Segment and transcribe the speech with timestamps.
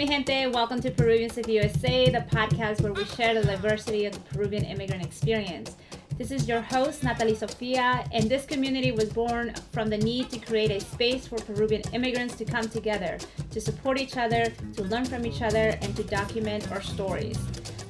[0.00, 0.46] mi gente.
[0.46, 4.64] Welcome to Peruvians of USA, the podcast where we share the diversity of the Peruvian
[4.64, 5.76] immigrant experience.
[6.16, 10.38] This is your host, Natalie Sofia, and this community was born from the need to
[10.38, 13.18] create a space for Peruvian immigrants to come together,
[13.50, 17.38] to support each other, to learn from each other, and to document our stories.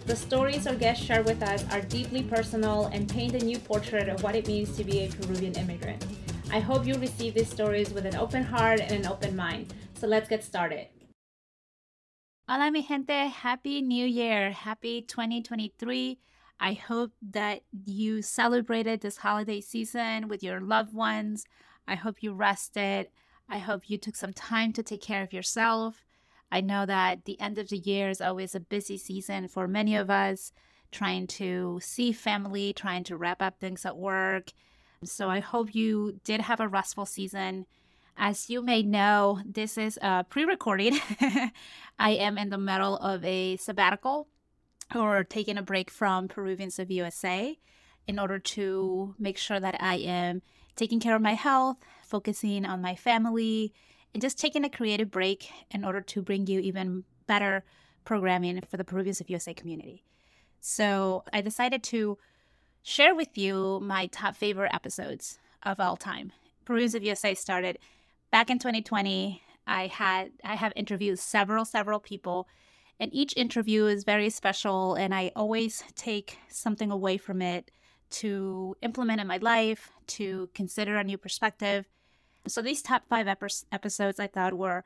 [0.07, 4.09] The stories our guests share with us are deeply personal and paint a new portrait
[4.09, 6.05] of what it means to be a Peruvian immigrant.
[6.51, 9.73] I hope you receive these stories with an open heart and an open mind.
[9.95, 10.89] So let's get started.
[12.53, 13.29] Hola, mi gente.
[13.29, 14.50] Happy New Year.
[14.50, 16.18] Happy 2023.
[16.59, 21.45] I hope that you celebrated this holiday season with your loved ones.
[21.86, 23.07] I hope you rested.
[23.49, 26.04] I hope you took some time to take care of yourself.
[26.50, 29.95] I know that the end of the year is always a busy season for many
[29.95, 30.51] of us,
[30.90, 34.51] trying to see family, trying to wrap up things at work.
[35.05, 37.67] So I hope you did have a restful season.
[38.23, 40.92] As you may know, this is uh, pre recorded.
[41.98, 44.29] I am in the middle of a sabbatical
[44.95, 47.59] or taking a break from Peruvians of USA
[48.07, 50.43] in order to make sure that I am
[50.77, 53.73] taking care of my health, focusing on my family,
[54.12, 57.65] and just taking a creative break in order to bring you even better
[58.05, 60.05] programming for the Peruvians of USA community.
[60.61, 62.19] So I decided to
[62.83, 66.33] share with you my top favorite episodes of all time.
[66.67, 67.79] Peruvians of USA started
[68.31, 69.42] back in 2020.
[69.67, 72.48] I had I have interviewed several several people
[73.00, 77.70] and each interview is very special, and I always take something away from it
[78.11, 81.87] to implement in my life, to consider a new perspective.
[82.47, 84.84] So these top five episodes I thought were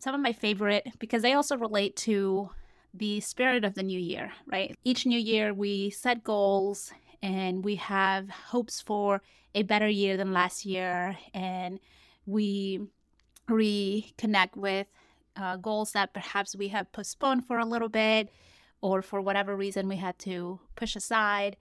[0.00, 2.50] some of my favorite because they also relate to
[2.92, 4.76] the spirit of the new year, right?
[4.84, 9.22] Each new year we set goals and we have hopes for
[9.54, 11.80] a better year than last year and
[12.26, 12.80] we
[13.48, 14.86] reconnect with
[15.36, 18.30] uh, goals that perhaps we have postponed for a little bit
[18.80, 21.56] or for whatever reason we had to push aside.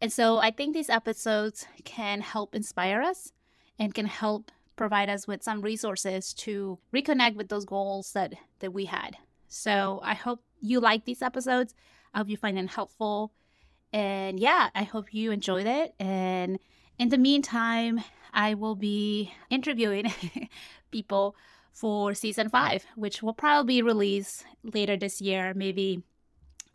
[0.00, 3.32] And so I think these episodes can help inspire us
[3.78, 8.72] and can help provide us with some resources to reconnect with those goals that that
[8.72, 9.16] we had.
[9.48, 11.74] So I hope you like these episodes.
[12.12, 13.32] I hope you find them helpful.
[13.92, 15.94] And yeah, I hope you enjoyed it.
[16.00, 16.58] And
[16.98, 20.12] in the meantime, I will be interviewing
[20.90, 21.36] people
[21.72, 26.02] for season five, which will probably be released later this year, maybe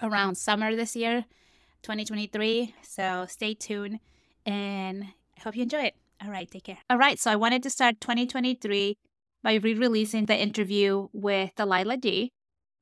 [0.01, 1.25] around summer this year,
[1.83, 2.75] 2023.
[2.81, 3.99] So stay tuned
[4.45, 5.05] and
[5.37, 5.95] I hope you enjoy it.
[6.23, 6.79] All right, take care.
[6.89, 8.97] All right, so I wanted to start 2023
[9.41, 12.33] by re releasing the interview with Delilah D,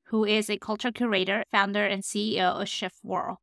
[0.06, 3.38] who is a culture curator, founder, and CEO of Shift World.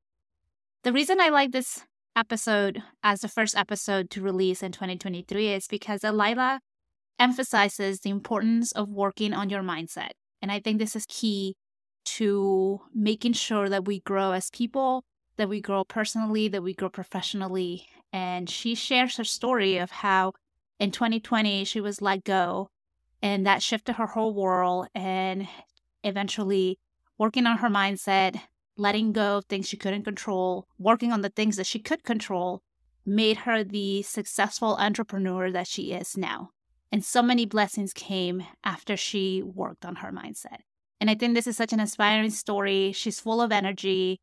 [0.83, 1.85] The reason I like this
[2.17, 6.61] episode as the first episode to release in 2023 is because Delilah
[7.19, 10.11] emphasizes the importance of working on your mindset.
[10.43, 11.57] And I think this is key
[12.05, 15.05] to making sure that we grow as people,
[15.37, 17.87] that we grow personally, that we grow professionally.
[18.13, 20.33] And she shares her story of how
[20.79, 22.69] in 2020 she was let go
[23.23, 25.49] and that shifted her whole world and
[26.03, 26.79] eventually
[27.17, 28.39] working on her mindset,
[28.77, 32.63] letting go of things she couldn't control, working on the things that she could control
[33.07, 36.51] made her the successful entrepreneur that she is now.
[36.91, 40.59] And so many blessings came after she worked on her mindset.
[41.01, 42.93] And I think this is such an inspiring story.
[42.93, 44.21] She's full of energy.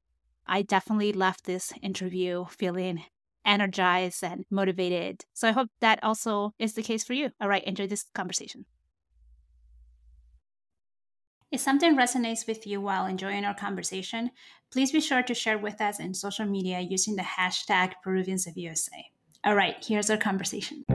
[0.48, 3.04] I definitely left this interview feeling
[3.46, 5.26] energized and motivated.
[5.34, 7.32] So I hope that also is the case for you.
[7.40, 8.66] All right, enjoy this conversation.
[11.52, 14.32] If something resonates with you while enjoying our conversation,
[14.72, 18.56] please be sure to share with us in social media using the hashtag Peruvians of
[18.56, 19.06] USA.
[19.44, 20.86] All right, here's our conversation.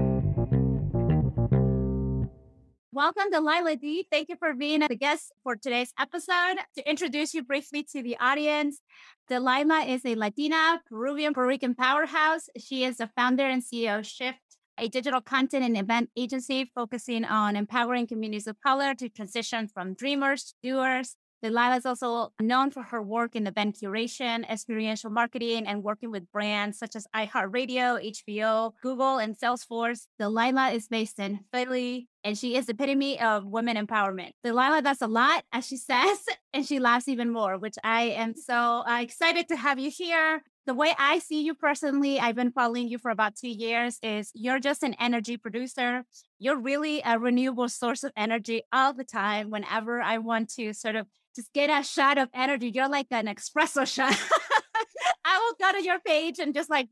[2.90, 4.06] Welcome, Delilah D.
[4.10, 6.56] Thank you for being the guest for today's episode.
[6.76, 8.80] To introduce you briefly to the audience,
[9.28, 12.48] Delilah is a Latina Peruvian Puerto Rican powerhouse.
[12.56, 14.38] She is the founder and CEO of Shift,
[14.78, 19.94] a digital content and event agency focusing on empowering communities of color to transition from
[19.94, 21.16] dreamers to doers.
[21.42, 26.30] Delilah is also known for her work in event curation, experiential marketing, and working with
[26.32, 30.06] brands such as iHeartRadio, HBO, Google, and Salesforce.
[30.18, 34.30] Delilah is based in Philly, and she is the epitome of women empowerment.
[34.42, 36.24] Delilah does a lot, as she says,
[36.54, 40.42] and she laughs even more, which I am so uh, excited to have you here
[40.66, 44.30] the way I see you personally, I've been following you for about two years, is
[44.34, 46.04] you're just an energy producer.
[46.38, 49.50] You're really a renewable source of energy all the time.
[49.50, 52.70] Whenever I want to sort of just get a shot of energy.
[52.74, 54.18] You're like an espresso shot.
[55.24, 56.88] I will go to your page and just like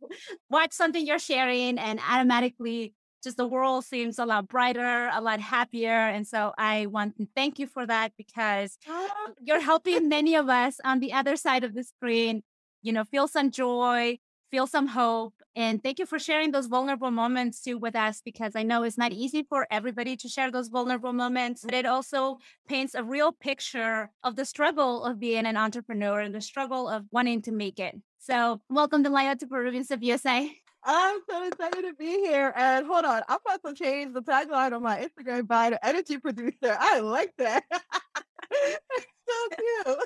[0.51, 5.41] watch something you're sharing and automatically just the world seems a lot brighter, a lot
[5.41, 5.89] happier.
[5.89, 9.09] And so I want to thank you for that because ah.
[9.41, 12.43] you're helping many of us on the other side of the screen,
[12.85, 14.19] you know, feel some joy,
[14.51, 15.35] feel some hope.
[15.57, 18.99] And thank you for sharing those vulnerable moments too with us because I know it's
[18.99, 22.39] not easy for everybody to share those vulnerable moments, but it also
[22.69, 27.07] paints a real picture of the struggle of being an entrepreneur and the struggle of
[27.11, 27.97] wanting to make it.
[28.19, 30.55] So, welcome to Laya to Peruvians of USA.
[30.85, 32.53] I'm so excited to be here.
[32.55, 36.19] And hold on, I'm about to change the tagline on my Instagram by the energy
[36.19, 36.77] producer.
[36.79, 37.65] I like that.
[39.27, 39.97] so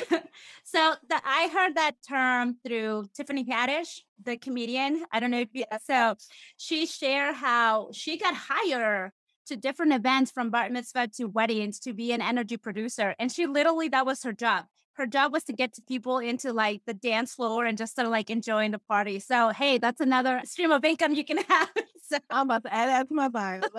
[0.00, 0.22] cute.
[0.64, 5.04] so the, I heard that term through Tiffany Haddish, the comedian.
[5.12, 6.16] I don't know if you so
[6.56, 9.12] she shared how she got hired
[9.46, 13.14] to different events from bar mitzvah to weddings to be an energy producer.
[13.18, 14.66] And she literally that was her job
[14.98, 18.04] her job was to get to people into like the dance floor and just sort
[18.04, 19.20] of like enjoying the party.
[19.20, 21.70] So hey, that's another stream of income you can have.
[22.08, 22.18] So.
[22.30, 23.60] I'm about to add that to my bio.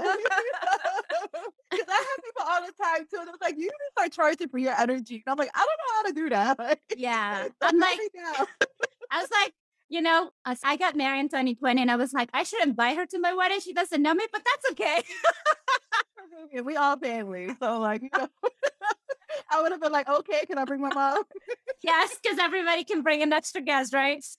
[1.71, 3.25] Because I have people all the time too.
[3.25, 5.23] They're like, you just start charging for your energy.
[5.25, 6.79] And I'm like, I don't know how to do that.
[6.97, 7.47] yeah.
[7.61, 7.99] I'm like,
[9.11, 9.53] I was like,
[9.87, 13.05] you know, I got married in 2020 and I was like, I should invite her
[13.05, 13.59] to my wedding.
[13.59, 15.03] She doesn't know me, but that's okay.
[16.63, 17.55] we all family.
[17.59, 18.27] So like, you know.
[19.51, 21.23] I would have been like, okay, can I bring my mom?
[21.83, 24.23] yes, because everybody can bring an extra guest, right?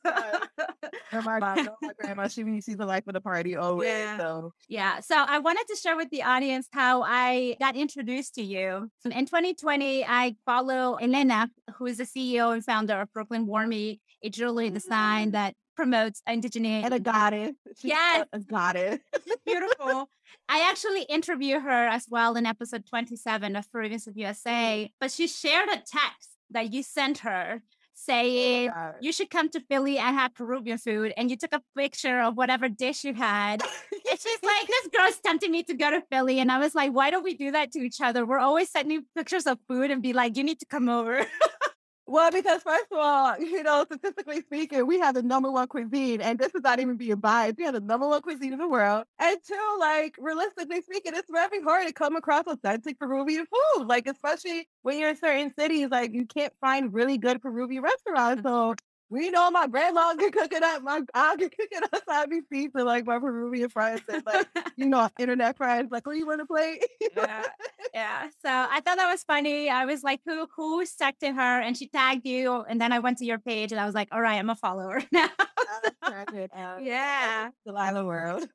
[1.12, 1.22] So.
[1.22, 3.88] my mom, my grandma, she sees the life of the party always.
[3.88, 4.16] Yeah.
[4.18, 5.00] So yeah.
[5.00, 8.90] So I wanted to share with the audience how I got introduced to you.
[9.04, 14.30] In 2020, I follow Elena, who is the CEO and founder of Brooklyn Warmy, a
[14.30, 15.32] jewelry design mm.
[15.32, 16.84] that promotes indigeneity.
[16.84, 17.52] And a goddess.
[17.78, 18.26] She's yes.
[18.34, 18.98] A goddess.
[19.46, 20.10] Beautiful.
[20.46, 25.26] I actually interview her as well in episode 27 of Peruvians of USA, but she
[25.26, 29.96] shared a text that you sent her oh saying oh you should come to Philly
[29.96, 31.14] and have Peruvian food.
[31.16, 33.62] And you took a picture of whatever dish you had.
[33.62, 36.40] and she's like, this girl's tempting me to go to Philly.
[36.40, 38.26] And I was like, why don't we do that to each other?
[38.26, 41.24] We're always sending pictures of food and be like, you need to come over.
[42.10, 46.20] Well, because first of all, you know, statistically speaking, we have the number one cuisine,
[46.20, 47.56] and this is not even being biased.
[47.56, 49.04] We have the number one cuisine in the world.
[49.20, 53.86] And two, like realistically speaking, it's very hard to come across authentic Peruvian food.
[53.86, 58.42] Like, especially when you're in certain cities, like you can't find really good Peruvian restaurants.
[58.42, 58.74] So
[59.10, 60.82] we know my grandma can cook it up.
[60.82, 62.02] My aunt can cook it up.
[62.08, 64.46] I be pizza like my Peruvian friends and like
[64.76, 65.90] you know internet friends.
[65.90, 66.80] Like, who you want to play?
[67.16, 67.42] yeah,
[67.94, 68.28] yeah.
[68.42, 69.68] So I thought that was funny.
[69.68, 73.18] I was like, who who texted her, and she tagged you, and then I went
[73.18, 75.28] to your page, and I was like, all right, I'm a follower now.
[76.80, 78.48] yeah, Delilah world.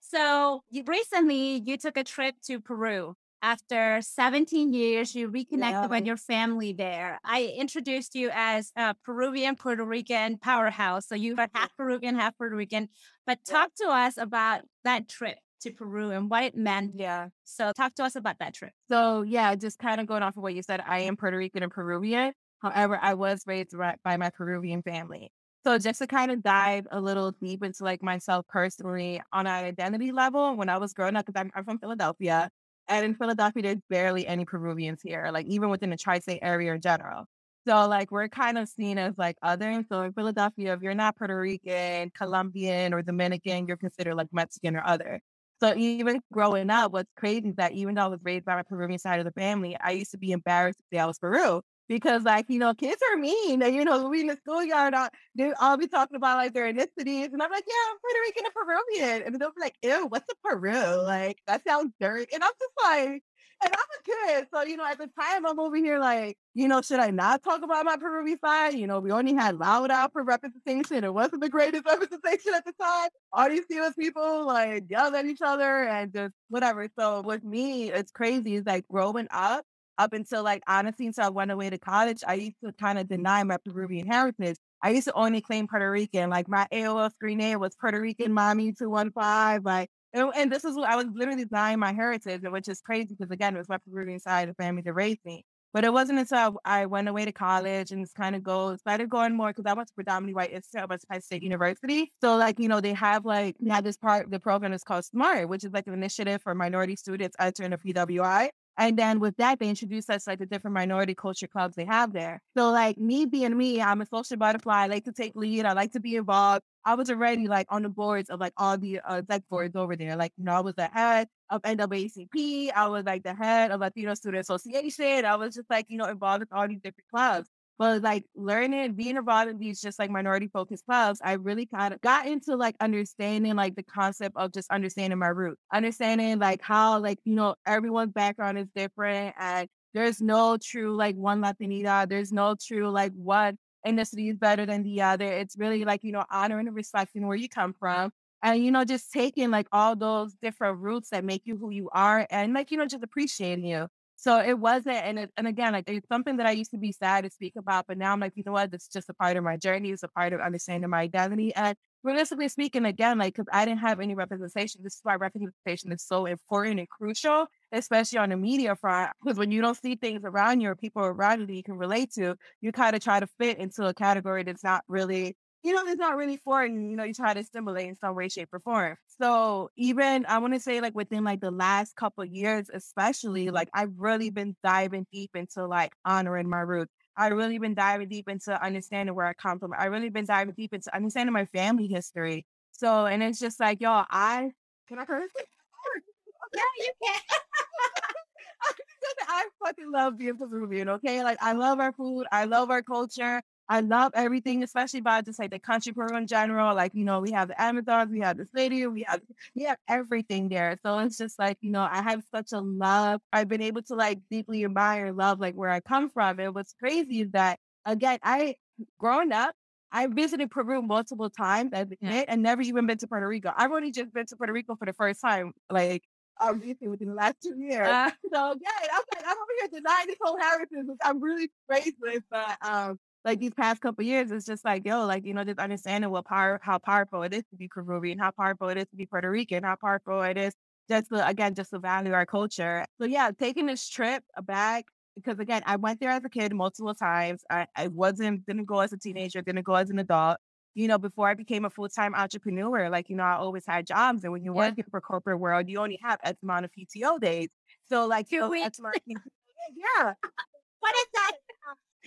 [0.00, 3.14] so recently, you took a trip to Peru
[3.46, 5.86] after 17 years, you reconnected yeah.
[5.86, 7.20] with your family there.
[7.24, 11.06] I introduced you as a Peruvian Puerto Rican powerhouse.
[11.06, 12.88] So you are half Peruvian, half Puerto Rican.
[13.24, 16.94] But talk to us about that trip to Peru and what it meant.
[16.96, 17.28] Yeah.
[17.44, 18.72] So talk to us about that trip.
[18.90, 21.62] So yeah, just kind of going off of what you said, I am Puerto Rican
[21.62, 22.32] and Peruvian.
[22.58, 25.30] However, I was raised by my Peruvian family.
[25.62, 29.64] So just to kind of dive a little deep into like myself personally on an
[29.64, 32.50] identity level, when I was growing up, because I'm, I'm from Philadelphia,
[32.88, 36.74] and in Philadelphia, there's barely any Peruvians here, like even within the tri state area
[36.74, 37.26] in general.
[37.66, 39.84] So, like, we're kind of seen as like other.
[39.90, 44.76] So, in Philadelphia, if you're not Puerto Rican, Colombian, or Dominican, you're considered like Mexican
[44.76, 45.20] or other.
[45.60, 48.62] So, even growing up, what's crazy is that even though I was raised by my
[48.62, 51.62] Peruvian side of the family, I used to be embarrassed to say I was Peru
[51.88, 55.08] because like you know kids are mean and you know we in the schoolyard uh,
[55.34, 58.44] they all be talking about like their ethnicities and I'm like yeah I'm Puerto Rican
[58.44, 61.02] and Peruvian and they'll be like ew what's a Peru?
[61.02, 63.22] Like that sounds dirty and I'm just like
[63.64, 66.68] and I'm a kid so you know at the time I'm over here like you
[66.68, 68.74] know should I not talk about my Peruvian side?
[68.74, 72.64] You know we only had loud out for representation it wasn't the greatest representation at
[72.64, 77.22] the time all these US people like yell at each other and just whatever so
[77.22, 79.64] with me it's crazy it's like growing up
[79.98, 83.08] up until like honestly until I went away to college, I used to kind of
[83.08, 84.56] deny my Peruvian heritage.
[84.82, 86.30] I used to only claim Puerto Rican.
[86.30, 89.62] Like my AOL screen name was Puerto Rican Mommy 215.
[89.62, 93.14] Like and, and this is what I was literally denying my heritage, which is crazy
[93.18, 95.44] because again, it was my Peruvian side of the family that raised me.
[95.74, 99.36] But it wasn't until I, went away to college and kind of go started going
[99.36, 102.10] more because I went to predominantly white institute, I went to Penn State University.
[102.22, 105.50] So like, you know, they have like have this part the program is called SMART,
[105.50, 108.48] which is like an initiative for minority students entering the PWI.
[108.78, 112.12] And then with that, they introduced us like the different minority culture clubs they have
[112.12, 112.42] there.
[112.56, 114.84] So like me being me, I'm a social butterfly.
[114.84, 115.64] I like to take lead.
[115.64, 116.62] I like to be involved.
[116.84, 120.14] I was already like on the boards of like all the uh, boards over there.
[120.16, 122.70] Like, you know, I was the head of NAACP.
[122.74, 125.24] I was like the head of Latino Student Association.
[125.24, 127.48] I was just like, you know, involved with all these different clubs.
[127.78, 131.92] But like learning, being involved in these just like minority focused clubs, I really kind
[131.92, 136.62] of got into like understanding like the concept of just understanding my roots, understanding like
[136.62, 142.08] how like, you know, everyone's background is different and there's no true like one Latinidad.
[142.08, 145.26] There's no true like one ethnicity is better than the other.
[145.26, 148.10] It's really like, you know, honoring and respecting where you come from.
[148.42, 151.88] And, you know, just taking like all those different roots that make you who you
[151.92, 153.88] are and like, you know, just appreciating you.
[154.16, 156.90] So it wasn't, and it, and again, like it's something that I used to be
[156.90, 158.72] sad to speak about, but now I'm like, you know what?
[158.72, 159.90] It's just a part of my journey.
[159.90, 161.54] It's a part of understanding my identity.
[161.54, 165.92] And realistically speaking, again, like because I didn't have any representation, this is why representation
[165.92, 169.12] is so important and crucial, especially on the media front.
[169.22, 171.76] Because when you don't see things around you or people around you that you can
[171.76, 175.74] relate to, you kind of try to fit into a category that's not really you
[175.74, 176.78] know, it's not really for you.
[176.78, 178.96] You know, you try to stimulate in some way, shape, or form.
[179.20, 183.68] So even I want to say like within like the last couple years, especially, like
[183.74, 186.92] I've really been diving deep into like honoring my roots.
[187.16, 189.72] I've really been diving deep into understanding where I come from.
[189.76, 192.46] I've really been diving deep into understanding my family history.
[192.70, 194.52] So, and it's just like, y'all, I
[194.86, 195.30] can I curse?
[196.54, 197.20] yeah, you can.
[199.28, 201.24] I fucking love being Peruvian, okay?
[201.24, 203.42] Like I love our food, I love our culture.
[203.68, 206.74] I love everything, especially about just like the country program in general.
[206.74, 209.20] Like, you know, we have the Amazons, we have the stadium, we have
[209.54, 210.78] we have everything there.
[210.84, 213.20] So it's just like, you know, I have such a love.
[213.32, 216.38] I've been able to like deeply admire love like where I come from.
[216.38, 218.56] And what's crazy is that again, I
[218.98, 219.54] growing up,
[219.90, 223.52] I visited Peru multiple times as a kid and never even been to Puerto Rico.
[223.56, 226.02] I've only just been to Puerto Rico for the first time, like
[226.38, 227.88] obviously within the last two years.
[227.88, 231.50] Uh, so yeah, I'm like, I'm over here denying this whole heritage, which I'm really
[231.68, 232.08] grateful.
[232.30, 235.58] But um, like these past couple years, it's just like, yo, like, you know, just
[235.58, 238.96] understanding what power, how powerful it is to be Peruvian, how powerful it is to
[238.96, 240.54] be Puerto Rican, how powerful it is
[240.88, 242.86] just to, again, just to value our culture.
[243.00, 244.84] So yeah, taking this trip back,
[245.16, 247.42] because again, I went there as a kid multiple times.
[247.50, 250.38] I, I wasn't, didn't go as a teenager, didn't go as an adult.
[250.76, 254.22] You know, before I became a full-time entrepreneur, like, you know, I always had jobs.
[254.22, 254.68] And when you yeah.
[254.68, 257.48] work in the corporate world, you only have X amount of PTO days.
[257.88, 258.78] So like, Two so weeks.
[259.08, 260.12] yeah.
[260.80, 261.32] what is that?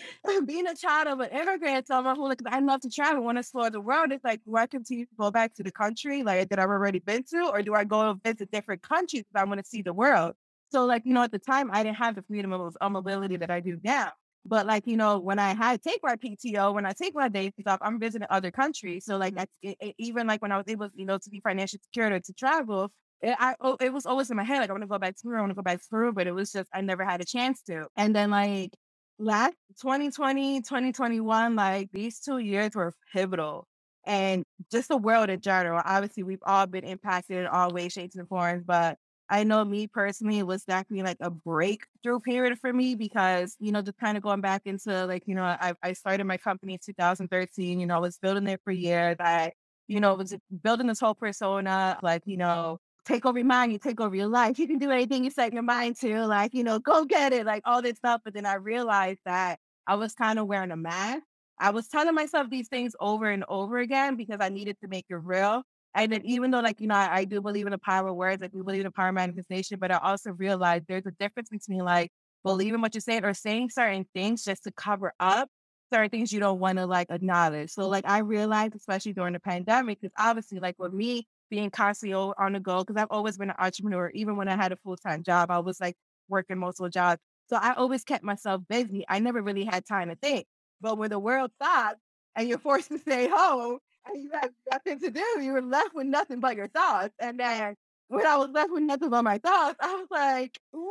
[0.45, 3.37] being a child of an immigrant, someone who like oh, I love to travel, want
[3.37, 4.11] to explore the world.
[4.11, 6.99] It's like, do I continue to go back to the country like that I've already
[6.99, 9.93] been to, or do I go visit different countries because I want to see the
[9.93, 10.33] world?
[10.71, 13.37] So, like, you know, at the time I didn't have the freedom of um, mobility
[13.37, 14.11] that I do now.
[14.45, 17.51] But like, you know, when I had take my PTO, when I take my days
[17.67, 19.05] off, I'm visiting other countries.
[19.05, 21.41] So like that's it, it, even like when I was able, you know, to be
[21.41, 22.91] financially secure to travel,
[23.21, 25.15] it, I, oh, it was always in my head, like, I want to go back
[25.17, 27.03] to Peru, I want to go back to Peru, but it was just, I never
[27.03, 27.87] had a chance to.
[27.97, 28.71] And then, like,
[29.19, 33.67] last 2020, 2021, like these two years were pivotal.
[34.05, 35.81] And just the world in general.
[35.85, 38.63] Obviously, we've all been impacted in all ways, shapes, and forms.
[38.65, 38.97] But
[39.29, 43.71] I know me personally, it was definitely like a breakthrough period for me because, you
[43.71, 46.73] know, just kind of going back into like, you know, I, I started my company
[46.73, 49.17] in 2013, you know, I was building it for years.
[49.19, 49.51] I,
[49.87, 53.79] you know, was building this whole persona, like, you know, take over your mind, you
[53.79, 54.59] take over your life.
[54.59, 57.45] You can do anything you set your mind to, like, you know, go get it,
[57.45, 58.21] like all this stuff.
[58.23, 61.23] But then I realized that I was kind of wearing a mask.
[61.59, 65.05] I was telling myself these things over and over again because I needed to make
[65.09, 65.63] it real.
[65.95, 68.15] And then even though, like, you know, I, I do believe in the power of
[68.15, 71.11] words, I do believe in the power of manifestation, but I also realized there's a
[71.11, 72.11] difference between like
[72.43, 75.49] believing what you're saying or saying certain things just to cover up
[75.91, 77.71] certain things you don't want to like acknowledge.
[77.71, 82.13] So like I realized, especially during the pandemic, because obviously like with me, being constantly
[82.13, 84.11] on the go because I've always been an entrepreneur.
[84.13, 85.95] Even when I had a full time job, I was like
[86.27, 87.21] working multiple jobs.
[87.49, 89.05] So I always kept myself busy.
[89.09, 90.45] I never really had time to think.
[90.81, 91.99] But when the world stops
[92.35, 95.93] and you're forced to stay home and you have nothing to do, you were left
[95.93, 97.13] with nothing but your thoughts.
[97.19, 97.75] And then
[98.07, 100.83] when I was left with nothing but my thoughts, I was like, wow,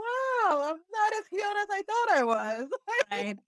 [0.50, 2.68] I'm not as healed as I thought I was.
[3.10, 3.38] right.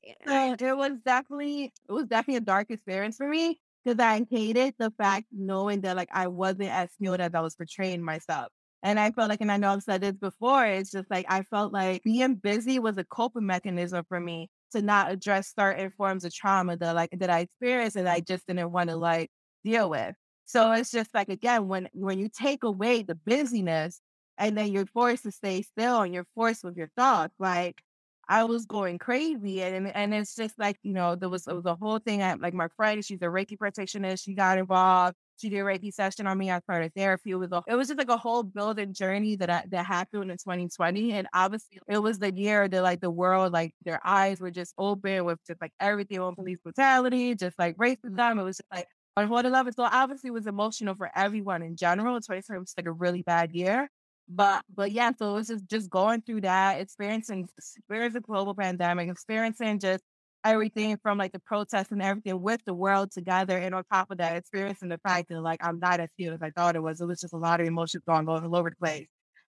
[0.59, 4.75] so it was definitely, it was definitely a dark experience for me because I hated
[4.79, 8.49] the fact knowing that like I wasn't as skilled as I was portraying myself.
[8.83, 11.43] And I felt like, and I know I've said this before, it's just like I
[11.43, 16.25] felt like being busy was a coping mechanism for me to not address certain forms
[16.25, 19.31] of trauma that like that I experienced and I just didn't want to like
[19.65, 20.15] deal with.
[20.47, 24.01] So it's just like again, when when you take away the busyness
[24.39, 27.83] and then you're forced to stay still and you're forced with your thoughts, like
[28.31, 29.63] I was going crazy.
[29.63, 32.23] And and it's just like, you know, there was, it was a whole thing.
[32.23, 34.17] I, like my friend, she's a Reiki practitioner.
[34.17, 35.17] She got involved.
[35.43, 36.51] She did a Reiki session on me.
[36.51, 37.33] I started therapy.
[37.33, 40.39] It was, it was just like a whole building journey that I, that happened in
[40.39, 41.13] 2020.
[41.13, 44.75] And obviously it was the year that like the world, like their eyes were just
[44.79, 48.41] open with just like everything on police brutality, just like racism.
[48.41, 49.73] It was just like on what level.
[49.73, 52.21] So obviously it was emotional for everyone in general.
[52.21, 53.89] 2020 was like a really bad year.
[54.33, 59.81] But but yeah, so it's just just going through that, experiencing experiencing global pandemic, experiencing
[59.81, 60.05] just
[60.45, 63.59] everything from like the protests and everything with the world together.
[63.59, 66.43] And on top of that, experiencing the fact that like I'm not as healed as
[66.43, 67.01] I thought it was.
[67.01, 69.09] It was just a lot of emotions going all over the place.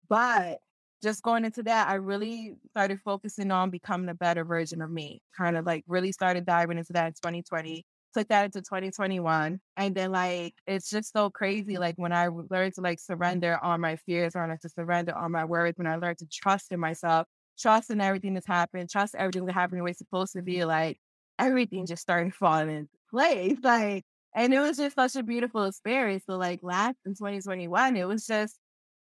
[0.09, 0.59] But
[1.01, 5.21] just going into that, I really started focusing on becoming a better version of me.
[5.37, 7.85] Kind of like really started diving into that in 2020.
[8.15, 9.59] Took that into 2021.
[9.77, 11.77] And then like it's just so crazy.
[11.77, 15.43] Like when I learned to like surrender all my fears, or to surrender all my
[15.45, 17.27] worries, when I learned to trust in myself,
[17.59, 20.63] trust in everything that's happened, trust everything that happened the way it's supposed to be,
[20.65, 20.97] like
[21.39, 23.57] everything just started falling into place.
[23.63, 24.05] Like,
[24.35, 26.23] and it was just such a beautiful experience.
[26.27, 28.57] So like last in 2021, it was just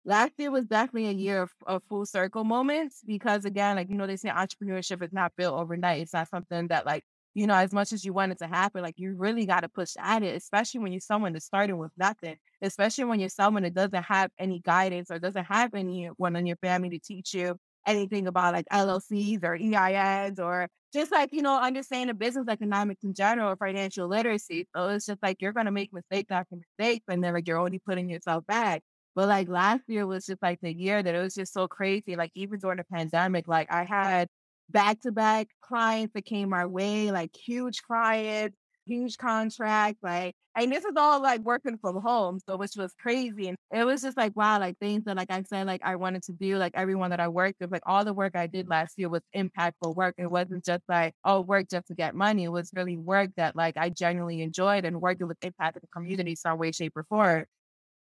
[0.04, 3.96] last year was definitely a year of, of, full circle moments because again, like, you
[3.96, 6.02] know, they say entrepreneurship is not built overnight.
[6.02, 7.04] It's not something that like,
[7.37, 9.69] you know, as much as you want it to happen, like you really got to
[9.69, 13.62] push at it, especially when you're someone that's starting with nothing, especially when you're someone
[13.62, 17.55] that doesn't have any guidance or doesn't have anyone in your family to teach you
[17.87, 23.05] anything about like LLCs or EINs or just like, you know, understanding the business economics
[23.05, 24.66] in general or financial literacy.
[24.75, 27.59] So it's just like you're going to make mistakes after mistakes and then like you're
[27.59, 28.83] only putting yourself back.
[29.14, 32.16] But like last year was just like the year that it was just so crazy.
[32.16, 34.28] Like even during the pandemic, like I had
[34.70, 38.56] back to back clients that came our way, like huge clients,
[38.87, 43.49] huge contract, like, and this is all like working from home, so which was crazy.
[43.49, 46.23] And it was just like, wow, like things that, like I said, like I wanted
[46.25, 48.94] to do, like everyone that I worked with, like all the work I did last
[48.96, 50.14] year was impactful work.
[50.16, 52.44] It wasn't just like, oh, work just to get money.
[52.44, 55.88] It was really work that like I genuinely enjoyed and working with impact in the
[55.88, 57.44] community some way, shape, or form.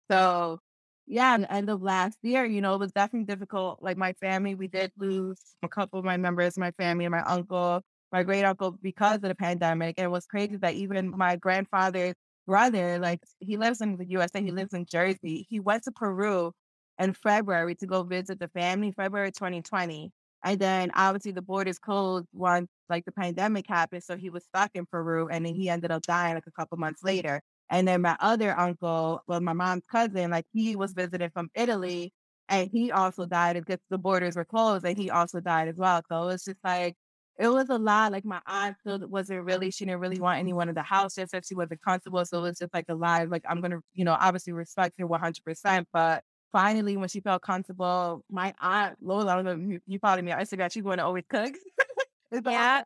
[0.09, 0.59] So
[1.07, 3.81] yeah, the end of last year, you know, it was definitely difficult.
[3.81, 7.21] Like my family, we did lose a couple of my members, my family, and my
[7.23, 7.81] uncle,
[8.11, 9.95] my great uncle, because of the pandemic.
[9.97, 12.15] And it was crazy that even my grandfather's
[12.47, 15.45] brother, like he lives in the USA, he lives in Jersey.
[15.49, 16.51] He went to Peru
[16.99, 20.11] in February to go visit the family, February 2020.
[20.43, 24.03] And then obviously the borders closed once like the pandemic happened.
[24.03, 26.77] So he was stuck in Peru and then he ended up dying like a couple
[26.77, 27.41] months later.
[27.69, 32.13] And then my other uncle, well, my mom's cousin, like he was visiting from Italy
[32.47, 36.01] and he also died because the borders were closed and he also died as well.
[36.09, 36.95] So it was just like,
[37.37, 38.11] it was a lot.
[38.11, 41.15] Like my aunt still wasn't really, she didn't really want anyone in the house.
[41.15, 42.23] Just said she wasn't comfortable.
[42.25, 43.29] So it was just like a lot.
[43.29, 45.85] Like I'm going to, you know, obviously respect her 100%.
[45.91, 50.21] But finally, when she felt comfortable, my aunt, Lola, I don't know, you, you probably
[50.21, 51.53] me on Instagram, she's going to always cook.
[52.31, 52.83] yeah.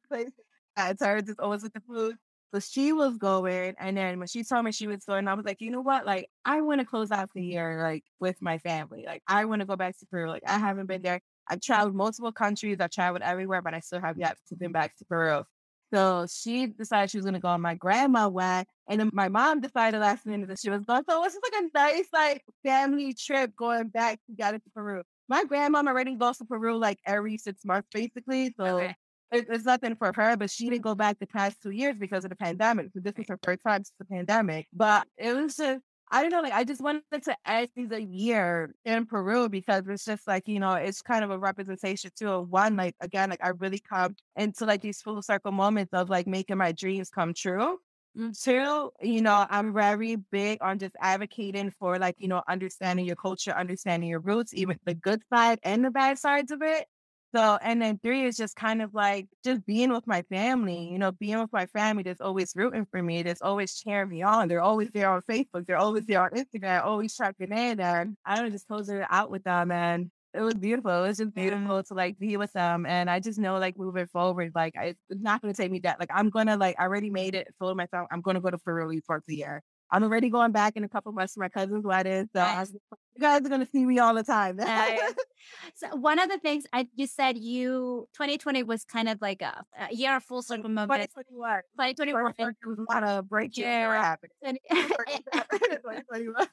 [0.78, 2.15] It's her just always with the food.
[2.54, 5.46] So she was going, and then when she told me she was going, I was
[5.46, 6.06] like, you know what?
[6.06, 9.04] Like, I want to close out the year like with my family.
[9.06, 10.30] Like, I want to go back to Peru.
[10.30, 11.22] Like, I haven't been there.
[11.48, 12.78] I've traveled multiple countries.
[12.80, 15.44] I've traveled everywhere, but I still have yet to been back to Peru.
[15.94, 19.28] So she decided she was going to go on my grandma went, and then my
[19.28, 21.04] mom decided last minute that she was going.
[21.08, 25.04] So it was just like a nice like family trip going back together to Peru.
[25.28, 28.54] My grandma already goes to Peru like every six months, basically.
[28.58, 28.96] So okay
[29.32, 32.30] it's nothing for her, but she didn't go back the past two years because of
[32.30, 32.88] the pandemic.
[32.94, 34.68] So this was her first time since the pandemic.
[34.74, 38.02] But it was just, I don't know, like I just wanted to add these a
[38.02, 42.30] year in Peru because it's just like, you know, it's kind of a representation too
[42.30, 46.10] of one, like again, like I really come into like these full circle moments of
[46.10, 47.78] like making my dreams come true.
[48.18, 53.06] Mm, two, you know, I'm very big on just advocating for like, you know, understanding
[53.06, 56.88] your culture, understanding your roots, even the good side and the bad sides of it.
[57.36, 60.98] So, and then three is just kind of like just being with my family, you
[60.98, 64.48] know, being with my family that's always rooting for me, that's always cheering me on.
[64.48, 67.80] They're always there on Facebook, they're always there on Instagram, always checking in.
[67.80, 69.72] And I don't just close it out with them.
[69.72, 71.04] And it was beautiful.
[71.04, 71.82] It was just beautiful yeah.
[71.84, 72.86] to like be with them.
[72.86, 75.80] And I just know like moving forward, like I, it's not going to take me
[75.80, 76.00] that.
[76.00, 78.50] Like I'm going to like, I already made it, told myself I'm going to go
[78.50, 79.62] to Peru for the year.
[79.92, 82.30] I'm already going back in a couple months for my cousin's wedding.
[82.36, 82.72] So nice.
[83.20, 84.60] You guys are going to see me all the time.
[85.76, 89.64] so one of the things I you said you 2020 was kind of like a,
[89.90, 91.10] a year of full circle moment.
[91.16, 91.62] 2021.
[91.78, 92.34] 2021.
[92.38, 94.16] There was a lot of breaking yeah.
[94.42, 94.58] And,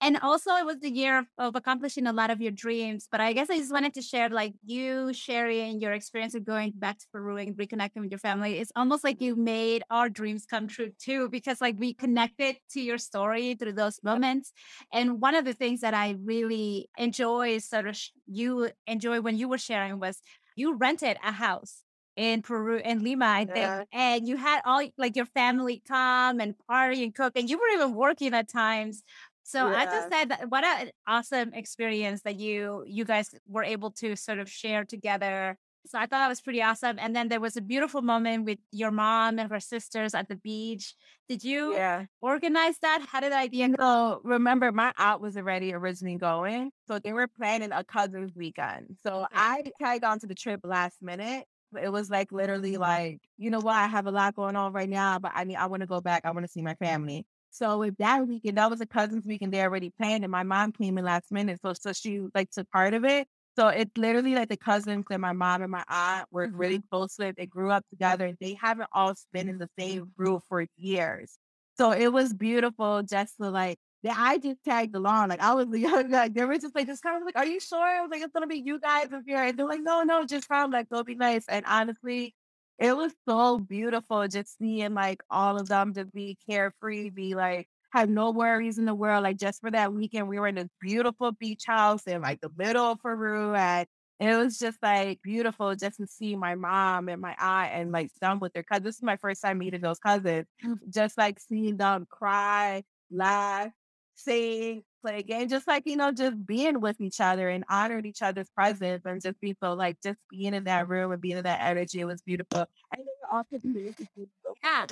[0.00, 3.08] and also it was the year of, of, accomplishing a lot of your dreams.
[3.10, 6.72] But I guess I just wanted to share like you sharing your experience of going
[6.76, 8.58] back to Peru and reconnecting with your family.
[8.58, 12.80] It's almost like you made our dreams come true too, because like we connected to
[12.80, 14.52] your story through those moments.
[14.92, 19.48] And one of the things that I really enjoy sort of you enjoy when you
[19.48, 20.18] were sharing was
[20.56, 21.82] you rented a house
[22.16, 23.84] in Peru in Lima, I think, yeah.
[23.90, 27.68] and you had all like your family come and party and cook, and you were
[27.74, 29.02] even working at times.
[29.44, 29.76] So yeah.
[29.76, 34.14] I just said that what an awesome experience that you you guys were able to
[34.16, 36.96] sort of share together so I thought that was pretty awesome.
[36.98, 40.36] And then there was a beautiful moment with your mom and her sisters at the
[40.36, 40.94] beach.
[41.28, 42.04] Did you yeah.
[42.20, 43.04] organize that?
[43.10, 43.68] How did the idea?
[43.78, 46.70] So remember, my aunt was already originally going.
[46.88, 48.96] So they were planning a cousin's weekend.
[49.02, 49.26] So okay.
[49.32, 51.46] I tagged onto the trip last minute.
[51.80, 52.82] It was like literally mm-hmm.
[52.82, 55.56] like, you know what, I have a lot going on right now, but I mean,
[55.56, 56.24] I want to go back.
[56.24, 57.26] I want to see my family.
[57.50, 59.52] So with that weekend, that was a cousin's weekend.
[59.52, 62.70] They already planned, and my mom came in last minute, so so she like took
[62.70, 63.28] part of it.
[63.58, 66.88] So it's literally like the cousins that my mom and my aunt were really Mhm.
[66.90, 67.36] close with.
[67.36, 68.26] They grew up together.
[68.26, 71.38] and They haven't all been in the same room for years.
[71.78, 75.28] So it was beautiful just to like that I just tagged along.
[75.28, 76.28] Like I was the young guy.
[76.28, 77.80] They were just like just kind of like, Are you sure?
[77.84, 79.42] I was like, it's gonna be you guys up here.
[79.42, 81.44] And they're like, No, no, just come, like it'll be nice.
[81.48, 82.34] And honestly,
[82.78, 87.68] it was so beautiful just seeing like all of them to be carefree, be like
[87.92, 89.22] have no worries in the world.
[89.22, 92.50] Like just for that weekend, we were in this beautiful beach house in like the
[92.56, 93.86] middle of Peru and
[94.20, 98.10] it was just like beautiful just to see my mom and my aunt and like
[98.20, 98.84] them with their cousins.
[98.84, 100.46] This is my first time meeting those cousins.
[100.64, 100.78] Mm.
[100.90, 103.72] Just like seeing them cry, laugh,
[104.14, 108.06] sing, play a game, just like, you know, just being with each other and honoring
[108.06, 111.38] each other's presence and just be so like just being in that room and being
[111.38, 112.00] in that energy.
[112.00, 112.66] It was beautiful.
[112.92, 114.06] And they were also beautiful.
[114.18, 114.28] Mm.
[114.62, 114.86] Yeah.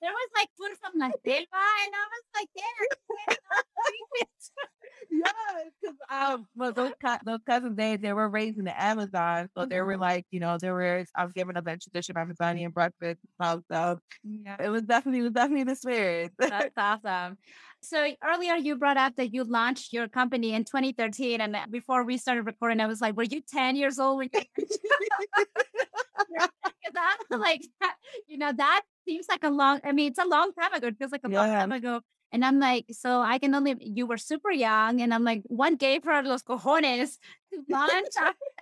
[0.00, 2.50] There was like food from La Selva, and I was like,
[5.10, 5.30] yeah.
[5.80, 6.92] Because um, well, those
[7.24, 10.58] those cousins they they were raised in the Amazon, so they were like, you know,
[10.60, 11.04] they were.
[11.14, 13.20] I was giving them that traditional Amazonian breakfast.
[13.40, 14.56] and stuff, So Yeah.
[14.62, 16.32] it was definitely it was definitely the spirit.
[16.38, 17.38] That's awesome.
[17.82, 22.04] So earlier you brought up that you launched your company in 2013, and uh, before
[22.04, 24.40] we started recording, I was like, "Were you 10 years old when you?"
[26.94, 27.62] that like
[28.26, 29.80] you know that seems like a long.
[29.84, 30.88] I mean, it's a long time ago.
[30.88, 32.00] It feels like a long time ago.
[32.32, 33.76] And I'm like, so I can only.
[33.80, 37.18] You were super young, and I'm like, one gave her los cojones
[37.52, 38.14] to launch,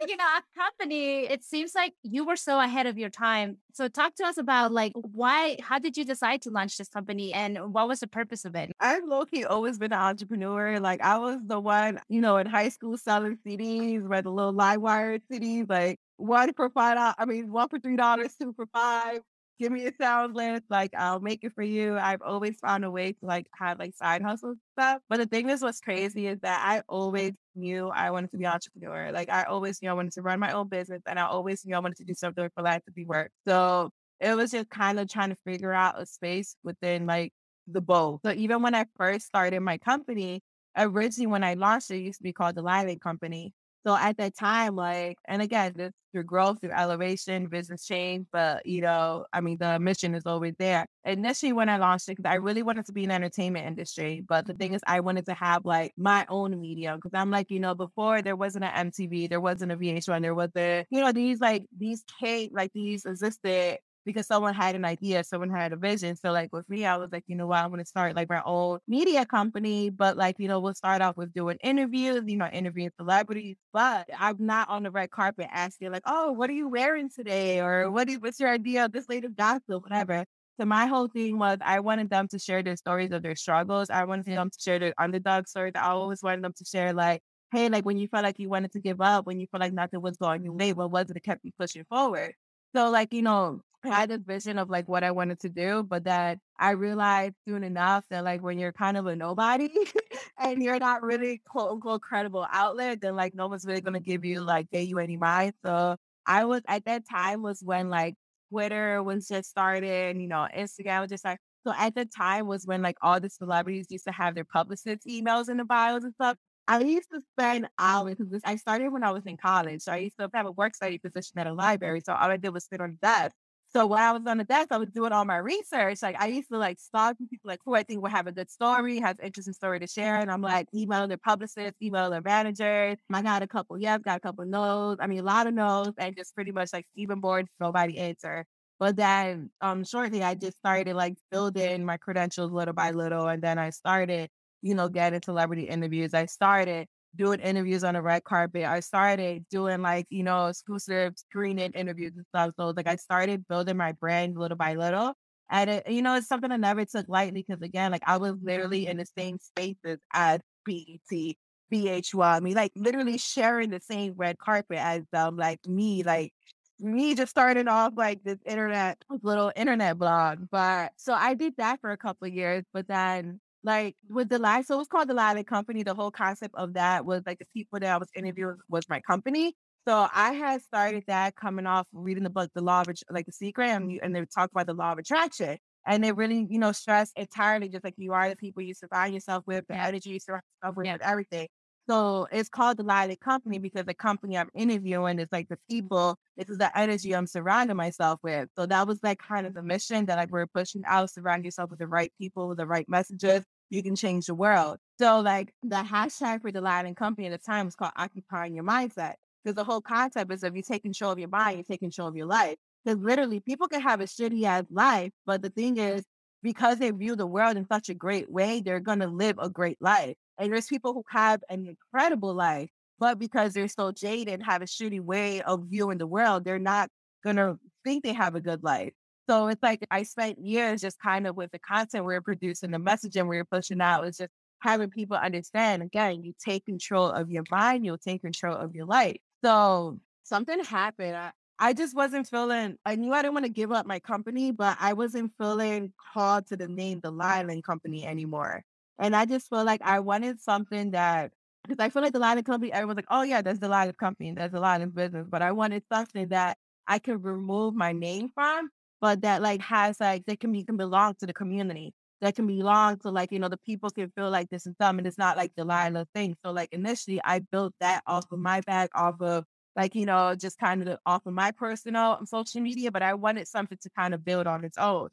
[0.07, 1.25] you know, a company?
[1.25, 3.57] It seems like you were so ahead of your time.
[3.73, 7.33] So talk to us about like why, how did you decide to launch this company,
[7.33, 8.73] and what was the purpose of it?
[8.81, 10.79] I've low key always been an entrepreneur.
[10.79, 14.53] Like I was the one, you know, in high school selling CDs, read the little
[14.53, 17.15] LimeWire CDs, like one for five dollars.
[17.19, 19.21] I mean, one for three dollars, two for five.
[19.61, 21.97] Give me a sound list, like I'll make it for you.
[21.97, 25.01] I've always found a way to like have like side hustles stuff.
[25.09, 28.45] But the thing is, what's crazy is that I always knew I wanted to be
[28.45, 29.13] an entrepreneur.
[29.13, 31.77] Like I always knew I wanted to run my own business, and I always knew
[31.77, 33.31] I wanted to do something with philanthropy work.
[33.47, 33.91] So
[34.21, 37.33] it was just kind of trying to figure out a space within like
[37.69, 38.21] the both.
[38.25, 40.43] So even when I first started my company,
[40.77, 43.53] originally when I launched it, it used to be called the Live Company.
[43.87, 48.65] So at that time, like, and again, this through growth, through elevation, business change, but
[48.65, 50.87] you know, I mean, the mission is always there.
[51.05, 54.23] Initially, when I launched it, because I really wanted to be in the entertainment industry,
[54.27, 57.51] but the thing is, I wanted to have like my own media because I'm like,
[57.51, 61.01] you know, before there wasn't an MTV, there wasn't a VH1, there was a, you
[61.01, 65.73] know, these like these came like these existed because someone had an idea, someone had
[65.73, 66.17] a vision.
[66.17, 68.29] So like with me, I was like, you know what, I want to start like
[68.29, 72.37] my own media company, but like, you know, we'll start off with doing interviews, you
[72.37, 76.55] know, interviewing celebrities, but I'm not on the red carpet asking like, oh, what are
[76.55, 77.61] you wearing today?
[77.61, 80.25] Or what is, what's your idea of this latest gossip, or whatever.
[80.61, 83.91] So my whole thing was I wanted them to share their stories of their struggles.
[83.91, 85.73] I wanted them to share their underdog stories.
[85.75, 88.73] I always wanted them to share like, hey, like when you felt like you wanted
[88.73, 91.15] to give up, when you felt like nothing was going your way, what was it
[91.15, 92.35] that kept you pushing forward?
[92.75, 96.05] So like, you know, had this vision of like what I wanted to do, but
[96.05, 99.71] that I realized soon enough that like when you're kind of a nobody
[100.39, 104.25] and you're not really quote unquote credible outlet, then like no one's really gonna give
[104.25, 105.55] you like pay you any mind.
[105.65, 108.15] So I was at that time was when like
[108.51, 112.47] Twitter was just started, and you know, Instagram was just like so at the time
[112.47, 116.05] was when like all the celebrities used to have their publicists emails in the bios
[116.05, 116.37] and stuff.
[116.67, 119.83] I used to spend hours because I started when I was in college.
[119.83, 122.01] So I used to have a work study position at a library.
[122.05, 123.35] So all I did was sit on the desk.
[123.75, 126.01] So when I was on the desk, I was doing all my research.
[126.01, 128.49] Like I used to like stalk people like who I think will have a good
[128.49, 130.17] story, has interesting story to share.
[130.21, 132.99] And I'm like emailing their publicists, emailing their managers.
[133.13, 134.99] I got a couple yes, got a couple no's.
[135.01, 138.45] I mean a lot of no's and just pretty much like even board, nobody answer.
[138.79, 143.27] But then um shortly I just started like building my credentials little by little.
[143.27, 144.31] And then I started,
[144.63, 146.15] you know, getting celebrity interviews.
[146.15, 148.65] I started doing interviews on the red carpet.
[148.65, 152.53] I started doing like, you know, exclusive screening interviews and stuff.
[152.59, 155.15] So like I started building my brand little by little.
[155.51, 158.35] And it, you know, it's something I never took lightly because again, like I was
[158.43, 161.37] literally in the same spaces as BET,
[161.73, 162.37] VH1.
[162.37, 166.33] I mean, like literally sharing the same red carpet as um like me, like
[166.81, 170.47] me just starting off like this internet little internet blog.
[170.51, 174.67] But so I did that for a couple years, but then like with the live,
[174.67, 175.83] so it was called the Live Company.
[175.83, 179.01] The whole concept of that was like the people that I was interviewing was my
[179.01, 179.55] company.
[179.89, 183.33] So I had started that coming off reading the book, The Law of like the
[183.33, 185.59] Secret, and, you- and they talk about the law of attraction.
[185.87, 189.13] And they really, you know, stress entirely just like you are the people you surround
[189.13, 189.87] yourself with, the Yeah.
[189.89, 190.97] energy you surround yourself with, Yeah.
[191.03, 191.49] everything.
[191.91, 196.17] So it's called the Delilah Company because the company I'm interviewing is like the people,
[196.39, 198.49] this is the energy I'm surrounding myself with.
[198.57, 201.69] So that was like kind of the mission that like we're pushing out, surround yourself
[201.69, 203.45] with the right people, with the right messages.
[203.75, 204.79] You can change the world.
[205.01, 208.65] So like the hashtag for the Delilah Company at the time was called occupying your
[208.65, 209.15] mindset.
[209.43, 212.07] Because the whole concept is if you take control of your mind, you take control
[212.07, 212.55] of your life.
[212.85, 216.05] Because literally people can have a shitty ass life, but the thing is,
[216.43, 219.79] because they view the world in such a great way, they're gonna live a great
[219.81, 220.15] life.
[220.39, 224.63] And there's people who have an incredible life, but because they're so jaded, and have
[224.63, 226.91] a shitty way of viewing the world, they're not
[227.25, 228.93] gonna think they have a good life.
[229.29, 232.71] So it's like I spent years just kind of with the content we are producing,
[232.71, 237.11] the messaging we are pushing out, is just having people understand again, you take control
[237.11, 239.17] of your mind, you'll take control of your life.
[239.45, 241.17] So something happened.
[241.17, 244.51] I, I just wasn't feeling, I knew I didn't want to give up my company,
[244.51, 248.63] but I wasn't feeling called to the name the Delilah Company anymore.
[248.99, 251.31] And I just felt like I wanted something that,
[251.63, 254.33] because I feel like the Delilah Company, everyone's like, oh yeah, there's the Delilah Company,
[254.33, 258.31] there's a lot of business, but I wanted something that I could remove my name
[258.35, 258.69] from,
[259.05, 261.93] but that like has like, that can be, can belong to the community.
[262.23, 264.97] That can belong to like, you know, the people can feel like this is them
[264.97, 266.35] and it's not like the Lila thing.
[266.43, 269.45] So like initially I built that off of my bag, off of
[269.77, 273.47] like, you know, just kind of off of my personal social media, but I wanted
[273.47, 275.11] something to kind of build on its own.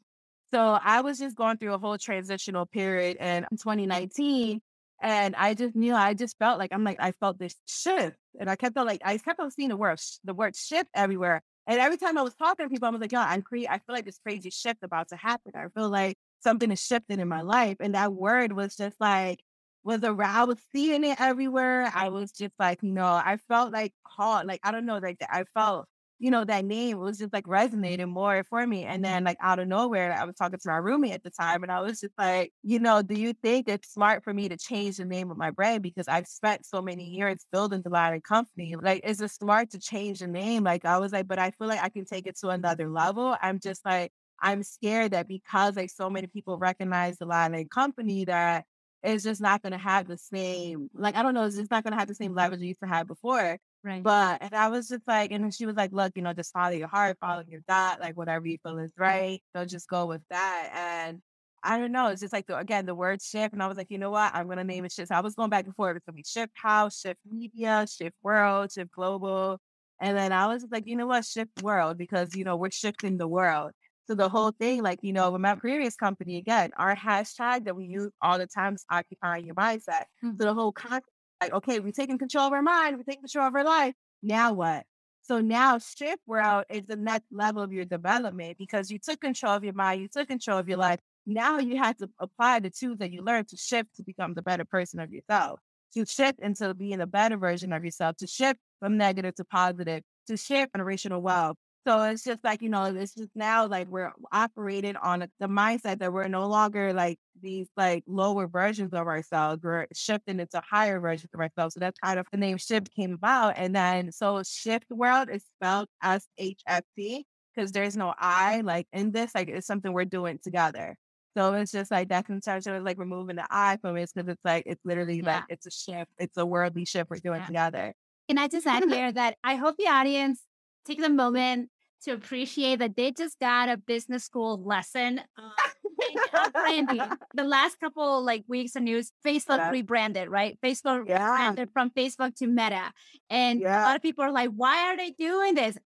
[0.54, 4.62] So I was just going through a whole transitional period in 2019.
[5.02, 8.16] And I just knew, I just felt like, I'm like, I felt this shift.
[8.40, 11.42] And I kept on like, I kept on seeing the word, the word shift everywhere.
[11.66, 13.78] And every time I was talking to people, I was like, yeah, I'm cre- I
[13.78, 15.52] feel like this crazy shift about to happen.
[15.54, 17.76] I feel like something is shifting in my life.
[17.80, 19.40] And that word was just like,
[19.84, 21.90] was around, I was seeing it everywhere.
[21.94, 25.44] I was just like, know, I felt like caught, like, I don't know, like I
[25.54, 25.86] felt
[26.22, 27.54] you know, that name was just like mm-hmm.
[27.54, 28.84] resonating more for me.
[28.84, 29.12] And mm-hmm.
[29.12, 31.72] then like out of nowhere, I was talking to my roommate at the time and
[31.72, 34.98] I was just like, you know, do you think it's smart for me to change
[34.98, 35.82] the name of my brand?
[35.82, 38.76] Because I've spent so many years building the Delilah company.
[38.80, 40.62] Like, is it smart to change the name?
[40.62, 43.36] Like I was like, but I feel like I can take it to another level.
[43.42, 48.26] I'm just like, I'm scared that because like so many people recognize the Delilah company
[48.26, 48.64] that
[49.02, 51.82] it's just not going to have the same, like, I don't know, it's just not
[51.82, 53.58] going to have the same leverage you used to have before.
[53.84, 54.02] Right.
[54.02, 56.70] But and I was just like, and she was like, look, you know, just follow
[56.70, 59.40] your heart, follow your gut, like whatever you feel is right.
[59.54, 60.70] So just go with that.
[60.72, 61.20] And
[61.64, 62.08] I don't know.
[62.08, 64.34] It's just like the again the word shift, and I was like, you know what?
[64.34, 65.08] I'm gonna name it shift.
[65.08, 65.96] So I was going back and forth.
[65.96, 69.58] It's gonna be shift house, shift media, shift world, shift global,
[70.00, 71.24] and then I was like, you know what?
[71.24, 73.72] Shift world because you know we're shifting the world.
[74.08, 77.76] So the whole thing, like you know, with my previous company, again, our hashtag that
[77.76, 80.06] we use all the time is occupying your mindset.
[80.24, 80.32] Mm-hmm.
[80.40, 81.06] So the whole concept
[81.42, 83.94] like, okay, we're taking control of our mind, we're taking control of our life.
[84.22, 84.84] Now what?
[85.22, 89.54] So now shift world is the next level of your development because you took control
[89.54, 90.98] of your mind, you took control of your life.
[91.26, 94.42] Now you have to apply the tools that you learned to shift to become the
[94.42, 95.60] better person of yourself,
[95.94, 100.02] to shift into being a better version of yourself, to shift from negative to positive,
[100.26, 104.12] to shift generational wealth, so it's just like, you know, it's just now like we're
[104.30, 109.62] operating on the mindset that we're no longer like these like lower versions of ourselves.
[109.62, 111.74] We're shifting into higher versions of ourselves.
[111.74, 113.54] So that's kind of the name shift came about.
[113.56, 118.60] And then so shift world is spelled S H F T because there's no I
[118.60, 120.96] like in this, like it's something we're doing together.
[121.36, 124.44] So it's just like that conception of like removing the I from it because it's
[124.44, 125.36] like it's literally yeah.
[125.36, 127.46] like it's a shift, it's a worldly shift we're doing yeah.
[127.46, 127.94] together.
[128.28, 130.42] Can I just add here that I hope the audience
[130.86, 131.70] take the moment
[132.04, 137.00] to appreciate that they just got a business school lesson um, branding.
[137.34, 139.70] the last couple like weeks of news, Facebook yeah.
[139.70, 140.58] rebranded, right?
[140.62, 141.30] Facebook yeah.
[141.30, 142.92] rebranded from Facebook to Meta.
[143.30, 143.82] And yeah.
[143.82, 145.78] a lot of people are like, why are they doing this?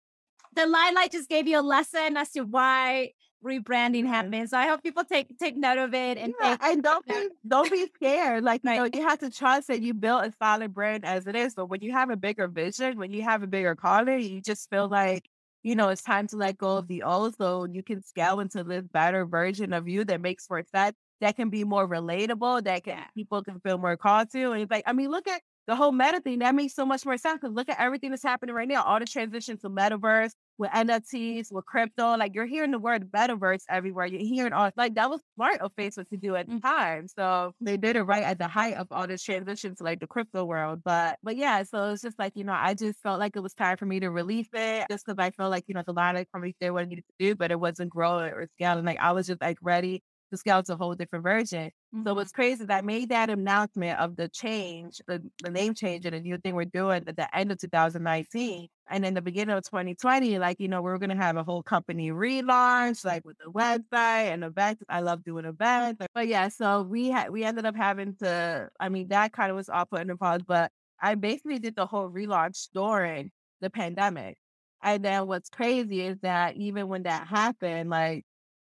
[0.54, 3.10] Delilah just gave you a lesson as to why
[3.44, 4.50] rebranding happens.
[4.50, 7.70] So I hope people take take note of it and yeah, and don't be don't
[7.70, 8.44] be scared.
[8.44, 8.74] Like right.
[8.74, 11.54] you know, you have to trust that you built a solid brand as it is.
[11.54, 14.68] But when you have a bigger vision, when you have a bigger calling, you just
[14.70, 15.28] feel like
[15.62, 18.62] you know, it's time to let go of the old so you can scale into
[18.62, 22.84] this better version of you that makes more sense, that can be more relatable, that
[22.84, 24.52] can people can feel more called to.
[24.52, 26.38] And it's like, I mean, look at the whole meta thing.
[26.38, 28.84] That makes so much more sense because look at everything that's happening right now.
[28.84, 32.16] All the transition to metaverse, with NFTs, with crypto.
[32.16, 34.06] Like you're hearing the word metaverse everywhere.
[34.06, 36.62] You're hearing all like that was smart of Facebook to do at the mm.
[36.62, 37.08] time.
[37.08, 40.06] So they did it right at the height of all this transition to like the
[40.06, 40.82] crypto world.
[40.84, 43.54] But but yeah, so it's just like, you know, I just felt like it was
[43.54, 46.16] time for me to release it just because I felt like, you know, the line
[46.16, 48.84] of companies did what I needed to do, but it wasn't growing or scaling.
[48.84, 50.02] Like I was just like ready
[50.34, 51.70] scale to a whole different version.
[51.94, 52.06] Mm-hmm.
[52.06, 56.04] So what's crazy is I made that announcement of the change, the, the name change
[56.06, 58.68] and the new thing we're doing at the end of 2019.
[58.88, 61.44] And in the beginning of 2020, like, you know, we are going to have a
[61.44, 64.82] whole company relaunch, like with the website and events.
[64.88, 66.04] I love doing events.
[66.14, 69.56] But yeah, so we had, we ended up having to, I mean, that kind of
[69.56, 73.70] was all put in a pause, but I basically did the whole relaunch during the
[73.70, 74.36] pandemic.
[74.82, 78.24] And then what's crazy is that even when that happened, like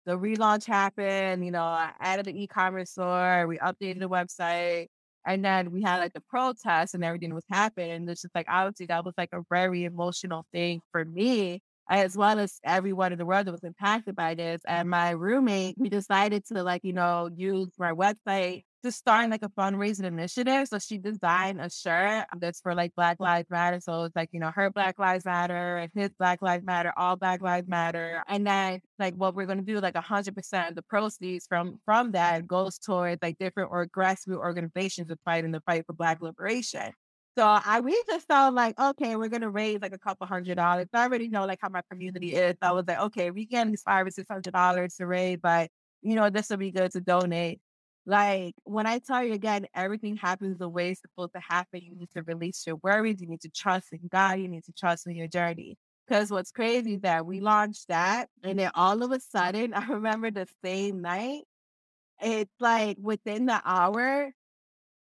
[0.06, 4.88] the relaunch happened, you know, I added the e-commerce store, we updated the website,
[5.26, 7.92] and then we had like the protest and everything was happening.
[7.92, 12.16] And it's just like obviously that was like a very emotional thing for me, as
[12.16, 14.62] well as everyone in the world that was impacted by this.
[14.66, 19.42] And my roommate, we decided to like, you know, use my website to start like
[19.44, 20.66] a fundraising initiative.
[20.68, 23.80] So she designed a shirt that's for like Black Lives Matter.
[23.80, 27.16] So it's like, you know, her Black Lives Matter and his Black Lives Matter, all
[27.16, 28.24] Black Lives Matter.
[28.28, 32.12] And then like what we're gonna do, like hundred percent of the proceeds from from
[32.12, 36.20] that goes towards like different or grassroots organizations that fight in the fight for Black
[36.20, 36.92] liberation.
[37.38, 40.86] So I we just felt like, okay, we're gonna raise like a couple hundred dollars.
[40.92, 42.56] I already know like how my community is.
[42.62, 45.38] So I was like, okay, we get these five or six hundred dollars to raise,
[45.42, 45.70] but
[46.02, 47.60] you know, this will be good to donate.
[48.04, 51.80] Like when I tell you again, everything happens the way it's supposed to happen.
[51.82, 53.20] You need to release your worries.
[53.22, 54.38] You need to trust in God.
[54.40, 55.76] You need to trust in your journey.
[56.06, 59.86] Because what's crazy is that we launched that, and then all of a sudden, I
[59.86, 61.44] remember the same night.
[62.22, 64.32] It's like within the hour,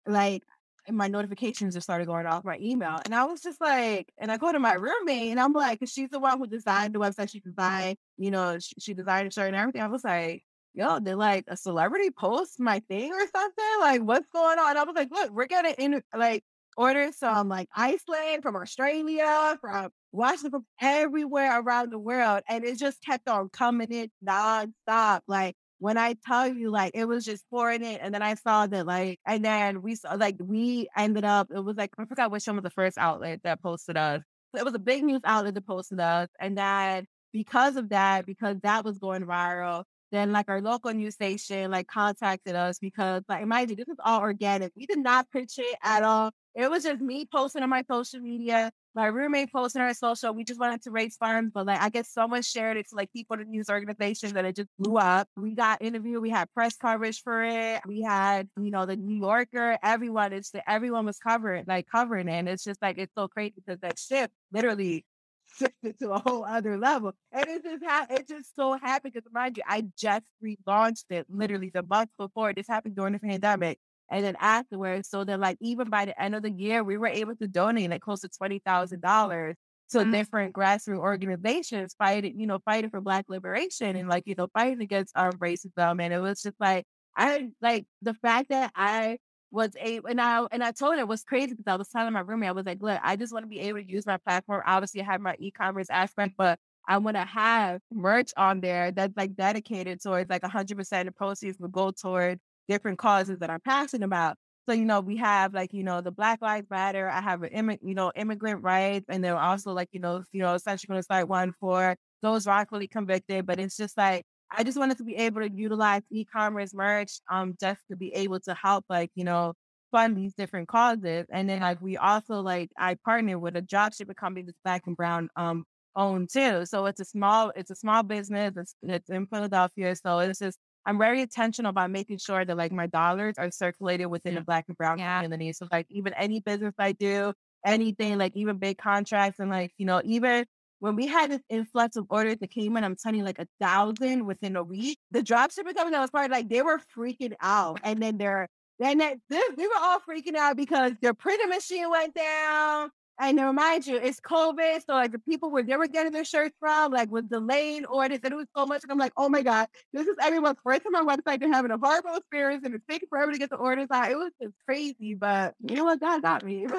[0.07, 0.45] like
[0.88, 4.37] my notifications just started going off my email, and I was just like, and I
[4.37, 7.31] go to my roommate, and I'm like, because she's the one who designed the website.
[7.31, 9.83] She designed, you know, she, she designed the shirt and everything.
[9.83, 13.64] I was like, yo, did like a celebrity post my thing or something?
[13.81, 14.77] Like, what's going on?
[14.77, 16.45] I was like, look, we're getting in like
[16.77, 22.43] orders from like Iceland, from Australia, from Washington, from everywhere around the world.
[22.49, 25.21] And it just kept on coming in nonstop.
[25.27, 27.97] Like when I tell you, like it was just pouring in.
[27.97, 31.64] And then I saw that like, and then we saw like we ended up, it
[31.64, 34.23] was like, I forgot which one was the first outlet that posted us.
[34.57, 36.29] It was a big news outlet that posted us.
[36.38, 41.14] And then because of that, because that was going viral, then like our local news
[41.14, 44.73] station like contacted us because like mind you, this is all organic.
[44.77, 46.31] We did not pitch it at all.
[46.55, 50.35] It was just me posting on my social media, my roommate posted on her social.
[50.35, 53.12] We just wanted to raise funds, but like I guess someone shared it to like
[53.12, 55.29] people in the news organizations that it just blew up.
[55.37, 57.83] We got interviewed, we had press coverage for it.
[57.87, 62.33] We had, you know, the New Yorker, everyone, it's everyone was covering, like covering it.
[62.33, 65.05] And it's just like it's so crazy because that shift literally
[65.59, 67.12] shifted to a whole other level.
[67.33, 71.26] And it just ha- it just so happened because mind you, I just relaunched it
[71.29, 72.53] literally the month before.
[72.53, 73.79] This happened during the pandemic.
[74.11, 77.07] And then afterwards, so then like even by the end of the year, we were
[77.07, 79.57] able to donate like close to twenty thousand dollars
[79.90, 80.12] to mm-hmm.
[80.12, 84.81] different grassroots organizations fighting, you know, fighting for black liberation and like, you know, fighting
[84.83, 86.03] against um racism.
[86.03, 86.85] And it was just like
[87.16, 89.18] I like the fact that I
[89.51, 92.12] was able, and I and I told her it was crazy because I was telling
[92.12, 94.16] my roommate, I was like, look, I just want to be able to use my
[94.18, 94.62] platform.
[94.66, 99.16] Obviously, I have my e-commerce aspect, but I want to have merch on there that's
[99.16, 102.40] like dedicated towards like 100% of proceeds will go toward
[102.71, 104.37] different causes that I'm passionate about.
[104.69, 107.09] So, you know, we have like, you know, the Black Lives Matter.
[107.09, 109.07] I have an immigrant, you know, immigrant rights.
[109.09, 112.47] And then also like, you know, you know, essentially going to start one for those
[112.47, 113.47] wrongfully convicted.
[113.47, 117.57] But it's just like I just wanted to be able to utilize e-commerce merch, um,
[117.61, 119.55] just to be able to help, like you know,
[119.93, 121.27] fund these different causes.
[121.31, 124.97] And then like we also like I partner with a dropshipping company that's black and
[124.97, 125.65] brown um
[125.97, 126.65] owned too.
[126.67, 128.55] So it's a small it's a small business.
[128.57, 129.95] It's it's in Philadelphia.
[129.97, 134.07] So it's just I'm very intentional about making sure that like my dollars are circulated
[134.07, 134.40] within yeah.
[134.40, 135.21] the black and brown yeah.
[135.21, 135.53] community.
[135.53, 137.33] So like even any business I do,
[137.64, 140.47] anything like even big contracts and like you know even
[140.81, 143.47] when we had this influx of orders that came in, I'm telling you, like a
[143.61, 144.99] thousand within a week.
[145.12, 148.99] The dropshipper company that was part like they were freaking out, and then they're then
[149.29, 152.90] they, we were all freaking out because their printer machine went down.
[153.21, 156.57] And remind you, it's COVID, so like the people where they were getting their shirts
[156.59, 158.83] from, like was delayed orders, and it was so much.
[158.83, 161.41] And I'm like, oh my god, this is everyone's first time on my website.
[161.41, 164.11] They're having a horrible experience, and it's taking forever to get the orders out.
[164.11, 166.01] It was just crazy, but you know what?
[166.01, 166.67] God got me.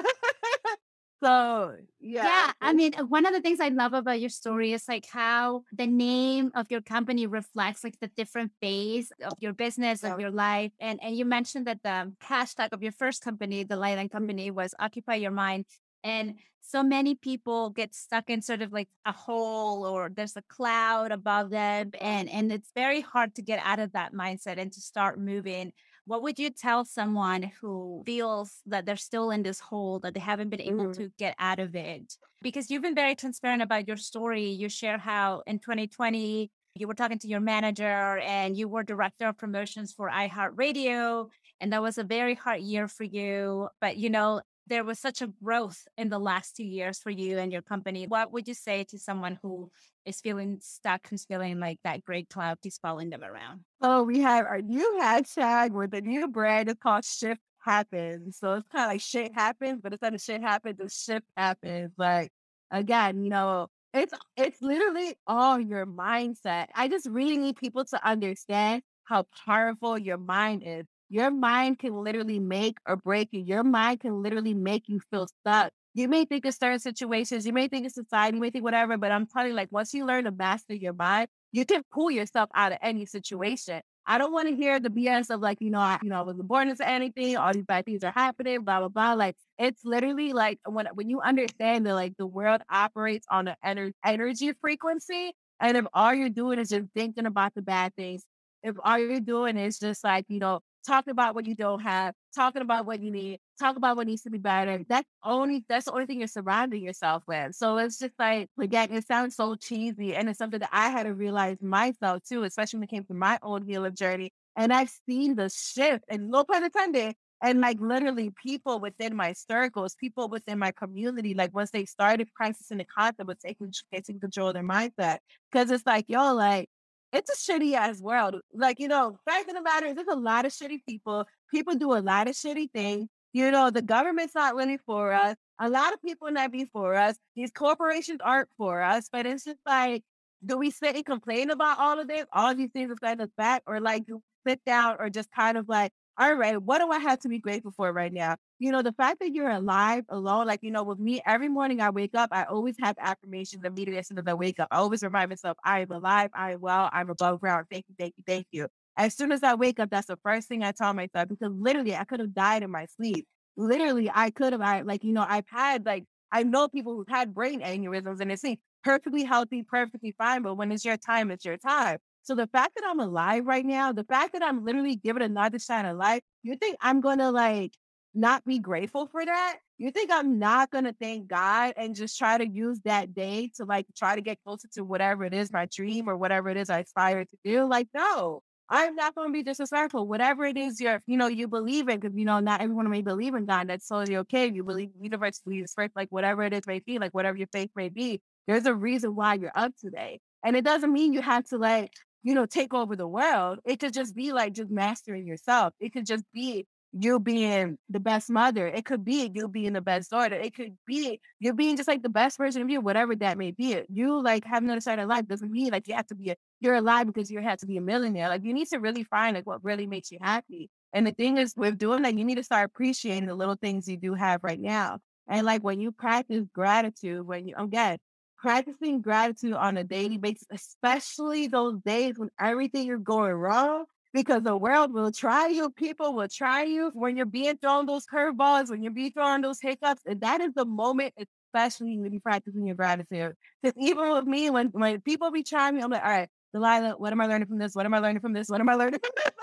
[1.22, 2.24] So yeah.
[2.24, 2.52] Yeah.
[2.60, 5.62] I mean, uh, one of the things I love about your story is like how
[5.72, 10.14] the name of your company reflects like the different phase of your business, yeah.
[10.14, 10.72] of your life.
[10.80, 14.74] And and you mentioned that the hashtag of your first company, the Delilah Company, was
[14.80, 15.66] occupy your mind.
[16.04, 20.42] And so many people get stuck in sort of like a hole or there's a
[20.42, 21.90] cloud above them.
[22.00, 25.72] And and it's very hard to get out of that mindset and to start moving
[26.04, 30.20] what would you tell someone who feels that they're still in this hole, that they
[30.20, 30.96] haven't been able mm.
[30.96, 32.16] to get out of it?
[32.40, 34.50] Because you've been very transparent about your story.
[34.50, 39.28] You share how in 2020, you were talking to your manager and you were director
[39.28, 41.28] of promotions for iHeartRadio.
[41.60, 43.68] And that was a very hard year for you.
[43.80, 47.38] But, you know, there was such a growth in the last two years for you
[47.38, 48.06] and your company.
[48.06, 49.70] What would you say to someone who
[50.04, 53.60] is feeling stuck, who's feeling like that great cloud keeps following them around?
[53.80, 58.38] Oh, we have our new hashtag where the new brand It's called Shift Happens.
[58.38, 61.92] So it's kind of like shit happens, but instead of shit happens, the shift happens.
[61.96, 62.30] Like
[62.70, 66.66] again, you know, it's it's literally all your mindset.
[66.74, 70.86] I just really need people to understand how powerful your mind is.
[71.12, 73.40] Your mind can literally make or break you.
[73.42, 75.70] Your mind can literally make you feel stuck.
[75.92, 78.96] You may think of certain situations, you may think of society, you may think whatever,
[78.96, 82.10] but I'm telling you, like, once you learn to master your mind, you can pull
[82.10, 83.82] yourself out of any situation.
[84.06, 86.22] I don't want to hear the BS of like, you know, I, you know, I
[86.22, 89.12] wasn't born into anything, all these bad things are happening, blah, blah, blah.
[89.12, 93.56] Like, it's literally like when when you understand that like the world operates on an
[93.62, 98.24] ener- energy frequency, and if all you're doing is just thinking about the bad things,
[98.62, 102.14] if all you're doing is just like, you know, talking about what you don't have,
[102.34, 104.84] talking about what you need, talk about what needs to be better.
[104.88, 107.54] That's only that's the only thing you're surrounding yourself with.
[107.54, 111.04] So it's just like again, it sounds so cheesy, and it's something that I had
[111.04, 114.30] to realize myself too, especially when it came to my own healing journey.
[114.56, 117.14] And I've seen the shift, and no pun intended.
[117.44, 122.28] And like literally, people within my circles, people within my community, like once they started
[122.36, 125.18] practicing the concept of taking taking control of their mindset,
[125.50, 126.68] because it's like, yo, like
[127.12, 128.36] it's a shitty ass world.
[128.54, 131.26] Like, you know, fact of the matter is there's a lot of shitty people.
[131.50, 133.08] People do a lot of shitty things.
[133.32, 135.36] You know, the government's not really for us.
[135.58, 137.16] A lot of people not be for us.
[137.36, 139.08] These corporations aren't for us.
[139.10, 140.02] But it's just like,
[140.44, 142.26] do we sit and complain about all of this?
[142.32, 143.62] All of these things are setting us back?
[143.66, 146.90] Or like do we sit down or just kind of like, all right, what do
[146.90, 148.36] I have to be grateful for right now?
[148.58, 151.80] You know, the fact that you're alive alone, like, you know, with me, every morning
[151.80, 154.68] I wake up, I always have affirmations immediately as soon as I wake up.
[154.70, 157.66] I always remind myself, I am alive, I am well, I'm above ground.
[157.70, 158.68] Thank you, thank you, thank you.
[158.96, 161.96] As soon as I wake up, that's the first thing I tell myself because literally
[161.96, 163.26] I could have died in my sleep.
[163.56, 167.08] Literally, I could have, I like, you know, I've had like, I know people who've
[167.08, 168.44] had brain aneurysms and they it's
[168.84, 170.42] perfectly healthy, perfectly fine.
[170.42, 171.98] But when it's your time, it's your time.
[172.22, 175.58] So the fact that I'm alive right now, the fact that I'm literally given another
[175.58, 177.72] shot of life, you think I'm gonna like
[178.14, 179.58] not be grateful for that?
[179.78, 183.64] You think I'm not gonna thank God and just try to use that day to
[183.64, 186.70] like try to get closer to whatever it is, my dream or whatever it is
[186.70, 187.64] I aspire to do?
[187.68, 190.06] Like, no, I'm not gonna be disrespectful.
[190.06, 193.02] Whatever it is you're, you know, you believe in, because you know, not everyone may
[193.02, 193.68] believe in God.
[193.68, 194.46] That's totally okay.
[194.46, 197.70] You believe universe leads first, like whatever it is may be, like whatever your faith
[197.74, 198.20] may be.
[198.46, 200.20] There's a reason why you're up today.
[200.44, 201.92] And it doesn't mean you have to like
[202.22, 203.58] you know, take over the world.
[203.64, 205.74] It could just be like just mastering yourself.
[205.80, 208.66] It could just be you being the best mother.
[208.66, 210.36] It could be you being the best daughter.
[210.36, 213.50] It could be you being just like the best version of you, whatever that may
[213.50, 213.82] be.
[213.88, 216.36] You like having another side of life doesn't mean like you have to be a
[216.60, 218.28] you're alive because you have to be a millionaire.
[218.28, 220.68] Like you need to really find like what really makes you happy.
[220.92, 223.88] And the thing is with doing that, you need to start appreciating the little things
[223.88, 224.98] you do have right now.
[225.28, 227.98] And like when you practice gratitude, when you again,
[228.42, 234.42] practicing gratitude on a daily basis, especially those days when everything is going wrong, because
[234.42, 238.68] the world will try you, people will try you when you're being thrown those curveballs,
[238.68, 240.02] when you're being thrown those hiccups.
[240.06, 243.34] And that is the moment, especially when you practicing your gratitude.
[243.62, 246.96] Because even with me, when, when people be trying me, I'm like, all right, Delilah,
[246.98, 247.74] what am I learning from this?
[247.74, 248.48] What am I learning from this?
[248.48, 249.34] What am I learning from this?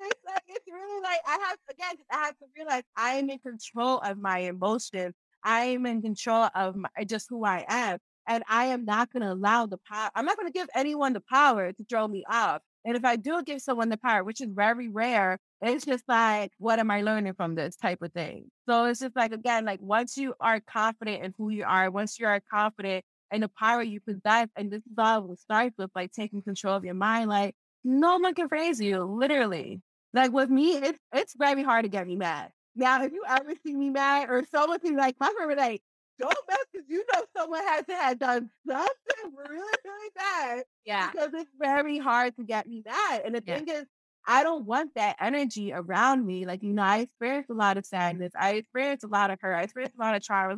[0.00, 3.38] it's like it's really like I have again I have to realize I am in
[3.38, 5.14] control of my emotions
[5.44, 7.98] I am in control of my, uh, just who I am.
[8.28, 11.12] And I am not going to allow the power, I'm not going to give anyone
[11.12, 12.62] the power to throw me off.
[12.84, 16.52] And if I do give someone the power, which is very rare, it's just like,
[16.58, 18.50] what am I learning from this type of thing?
[18.68, 22.18] So it's just like, again, like once you are confident in who you are, once
[22.18, 26.12] you are confident in the power you possess, and this is all starts with like
[26.12, 29.80] taking control of your mind, like no one can praise you, literally.
[30.12, 32.50] Like with me, it's it's very hard to get me mad.
[32.74, 35.82] Now, if you ever see me mad or someone seems like my friend like,
[36.18, 40.64] don't mess because you know someone has to have done something really, really bad.
[40.84, 41.10] Yeah.
[41.10, 43.22] Because it's very hard to get me mad.
[43.24, 43.58] And the yeah.
[43.58, 43.84] thing is,
[44.26, 46.46] I don't want that energy around me.
[46.46, 48.32] Like, you know, I experienced a lot of sadness.
[48.38, 49.54] I experienced a lot of hurt.
[49.54, 50.56] I experienced a lot of trauma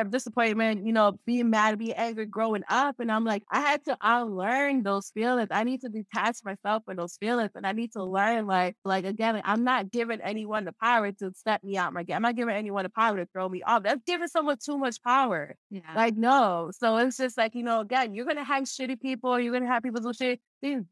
[0.00, 2.98] of disappointment, you know, being mad, being angry growing up.
[2.98, 5.48] And I'm like, I had to unlearn those feelings.
[5.50, 7.50] I need to detach myself from those feelings.
[7.54, 11.12] And I need to learn, like, like again, like, I'm not giving anyone the power
[11.12, 12.16] to step me out my game.
[12.16, 13.82] I'm not giving anyone the power to throw me off.
[13.82, 15.56] That's giving someone too much power.
[15.70, 15.80] Yeah.
[15.94, 16.70] Like, no.
[16.76, 19.82] So it's just like, you know, again, you're gonna have shitty people, you're gonna have
[19.82, 20.40] people do shit.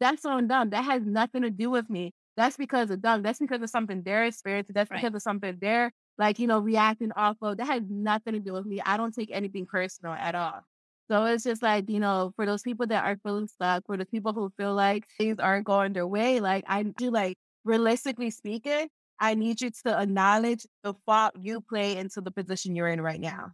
[0.00, 0.70] That's on them.
[0.70, 2.12] That has nothing to do with me.
[2.40, 3.20] That's because of them.
[3.20, 4.72] That's because of something they're experiencing.
[4.72, 5.02] That's right.
[5.02, 8.54] because of something they're like, you know, reacting off of that has nothing to do
[8.54, 8.80] with me.
[8.80, 10.62] I don't take anything personal at all.
[11.10, 14.06] So it's just like, you know, for those people that are feeling stuck, for the
[14.06, 18.88] people who feel like things aren't going their way, like I do like realistically speaking,
[19.20, 23.20] I need you to acknowledge the fault you play into the position you're in right
[23.20, 23.52] now.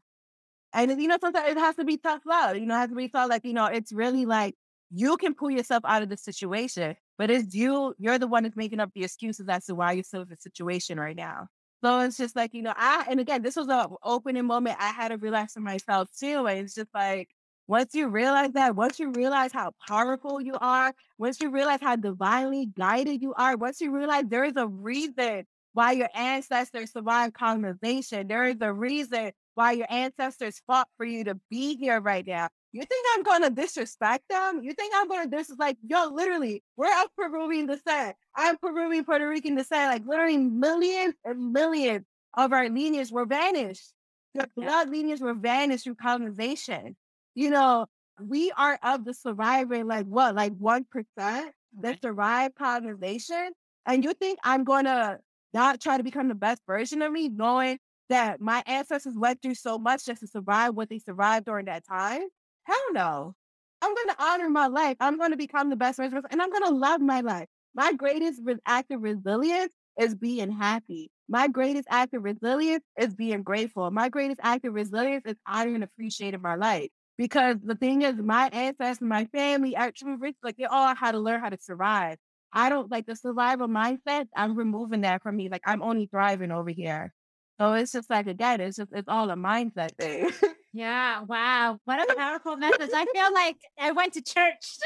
[0.72, 2.56] And you know, sometimes it has to be tough love.
[2.56, 4.54] You know, it has to be tough, like, you know, it's really like
[4.92, 8.56] you can pull yourself out of the situation, but it's you, you're the one that's
[8.56, 11.48] making up the excuses as to why you're still in the situation right now.
[11.84, 14.88] So it's just like, you know, I and again, this was an opening moment I
[14.88, 16.46] had to realize for myself too.
[16.46, 17.28] And it's just like
[17.68, 21.96] once you realize that, once you realize how powerful you are, once you realize how
[21.96, 27.34] divinely guided you are, once you realize there is a reason why your ancestors survived
[27.34, 32.26] colonization, there is a reason why your ancestors fought for you to be here right
[32.26, 32.48] now.
[32.76, 34.62] You think I'm gonna disrespect them?
[34.62, 35.60] You think I'm gonna disrespect?
[35.60, 38.16] Like, yo, literally, we're of Peruvian descent.
[38.34, 39.92] I'm Peruvian, Puerto Rican descent.
[39.92, 42.04] Like, literally, millions and millions
[42.34, 43.92] of our lineage were vanished.
[44.34, 46.96] The blood lineage were vanished through colonization
[47.34, 47.86] you know,
[48.20, 53.50] we are of the surviving, like what, like 1% that survived colonization.
[53.84, 55.18] And you think I'm to
[55.52, 59.54] not try to become the best version of me, knowing that my ancestors went through
[59.54, 62.22] so much just to survive what they survived during that time?
[62.66, 63.34] Hell no.
[63.82, 64.96] I'm going to honor my life.
[65.00, 67.46] I'm going to become the best version, and I'm going to love my life.
[67.74, 71.10] My greatest act of resilience is being happy.
[71.28, 73.90] My greatest act of resilience is being grateful.
[73.90, 76.88] My greatest act of resilience is honoring and appreciating my life.
[77.18, 81.18] Because the thing is, my ancestors, my family, actually rich, like they all had to
[81.20, 82.18] learn how to survive.
[82.52, 84.26] I don't like the survival mindset.
[84.36, 85.48] I'm removing that from me.
[85.48, 87.12] Like I'm only thriving over here.
[87.60, 90.30] So it's just like again, it's just it's all a mindset thing.
[90.76, 91.22] yeah.
[91.22, 91.80] Wow.
[91.86, 92.90] What a powerful message.
[92.94, 94.76] I feel like I went to church.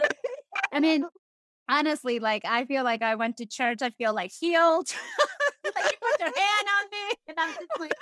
[0.72, 1.04] I mean,
[1.68, 3.82] honestly, like I feel like I went to church.
[3.82, 4.88] I feel like healed.
[5.64, 7.92] like you put your hand on me, and I'm just like.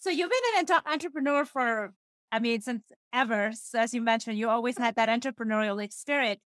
[0.00, 1.92] so you've been an entrepreneur for,
[2.32, 3.52] I mean, since ever.
[3.54, 6.40] So as you mentioned, you always had that entrepreneurial spirit.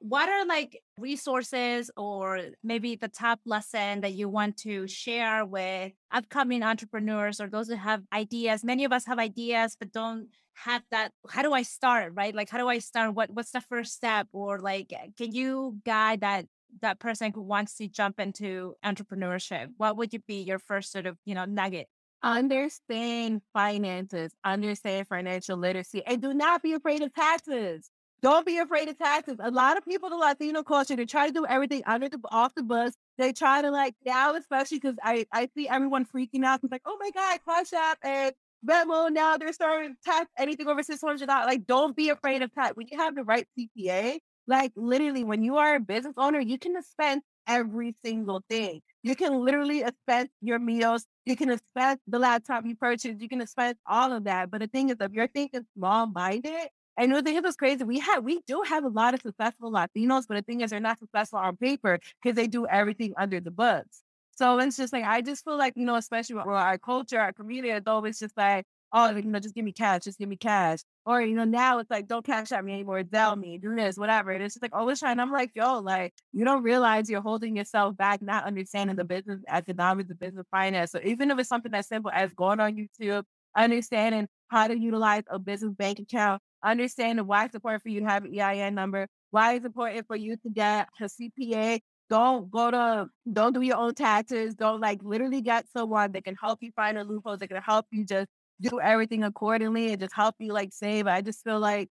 [0.00, 5.92] What are like resources or maybe the top lesson that you want to share with
[6.12, 8.62] upcoming entrepreneurs or those who have ideas?
[8.62, 11.12] Many of us have ideas, but don't have that.
[11.28, 12.12] How do I start?
[12.14, 12.34] Right?
[12.34, 13.14] Like, how do I start?
[13.14, 14.28] What What's the first step?
[14.32, 16.46] Or like, can you guide that
[16.80, 19.68] that person who wants to jump into entrepreneurship?
[19.78, 21.88] What would you be your first sort of you know nugget?
[22.22, 27.90] Understand finances, understand financial literacy, and do not be afraid of taxes.
[28.20, 29.36] Don't be afraid of taxes.
[29.40, 32.54] A lot of people, the Latino culture, they try to do everything under the off
[32.54, 32.94] the bus.
[33.16, 36.60] They try to like now, especially because I I see everyone freaking out.
[36.62, 38.32] It's like, oh my god, Cash App and
[38.66, 41.46] Venmo now they're starting to tax anything over six hundred dollars.
[41.46, 42.76] Like, don't be afraid of tax.
[42.76, 46.58] When you have the right CPA, like literally, when you are a business owner, you
[46.58, 48.80] can spend every single thing.
[49.02, 51.06] You can literally expense your meals.
[51.24, 53.20] You can expense the laptop you purchased.
[53.20, 54.50] You can expense all of that.
[54.50, 56.68] But the thing is, if you're thinking small minded,
[57.00, 59.70] you know, the thing is crazy, we have we do have a lot of successful
[59.70, 63.40] Latinos, but the thing is, they're not successful on paper because they do everything under
[63.40, 64.02] the books.
[64.36, 67.32] So it's just like I just feel like you know, especially with our culture, our
[67.32, 70.36] community, it's always just like oh, you know, just give me cash, just give me
[70.36, 70.80] cash.
[71.04, 73.96] Or, you know, now it's like, don't cash at me anymore, tell me, do this,
[73.96, 74.30] whatever.
[74.30, 75.20] And it's just like always trying.
[75.20, 79.40] I'm like, yo, like, you don't realize you're holding yourself back, not understanding the business
[79.48, 80.92] economics, the business finance.
[80.92, 83.24] So even if it's something as simple as going on YouTube,
[83.56, 88.06] understanding how to utilize a business bank account, understanding why it's important for you to
[88.06, 91.80] have an EIN number, why it's important for you to get a CPA.
[92.10, 94.54] Don't go to, don't do your own taxes.
[94.54, 97.86] Don't like literally get someone that can help you find a loophole, that can help
[97.90, 98.28] you just
[98.60, 101.06] do everything accordingly and just help you like save.
[101.06, 101.90] I just feel like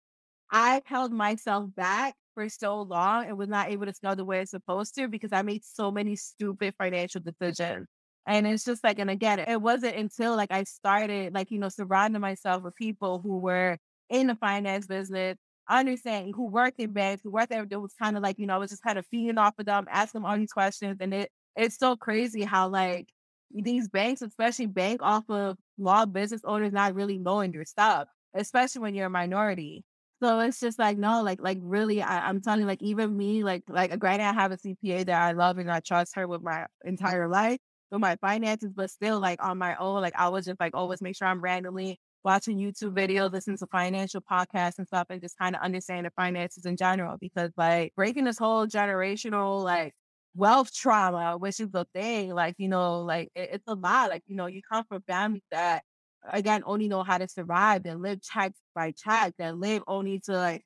[0.51, 4.41] I held myself back for so long and was not able to snow the way
[4.41, 7.87] it's supposed to because I made so many stupid financial decisions.
[8.27, 11.69] And it's just like, and again, it wasn't until like I started like, you know,
[11.69, 15.37] surrounding myself with people who were in the finance business,
[15.69, 17.67] understanding who worked in banks, who worked there.
[17.69, 19.67] It was kind of like, you know, I was just kind of feeding off of
[19.67, 20.99] them, asking them all these questions.
[21.01, 23.09] And it it's so crazy how like
[23.53, 28.83] these banks, especially bank off of law business owners not really knowing your stuff, especially
[28.83, 29.85] when you're a minority.
[30.23, 33.43] So it's just like, no, like, like really, I, am telling you, like, even me,
[33.43, 36.43] like, like, granted, I have a CPA that I love and I trust her with
[36.43, 37.59] my entire life,
[37.91, 41.01] with my finances, but still, like, on my own, like, I was just like, always
[41.03, 45.39] make sure I'm randomly watching YouTube videos, listening to financial podcasts and stuff, and just
[45.39, 47.17] kind of understand the finances in general.
[47.19, 49.95] Because, like, breaking this whole generational, like,
[50.35, 52.33] wealth trauma, which is the thing.
[52.35, 54.11] Like, you know, like it, it's a lot.
[54.11, 55.83] Like, you know, you come from families that
[56.25, 60.33] again only know how to survive and live check by check, that live only to
[60.33, 60.65] like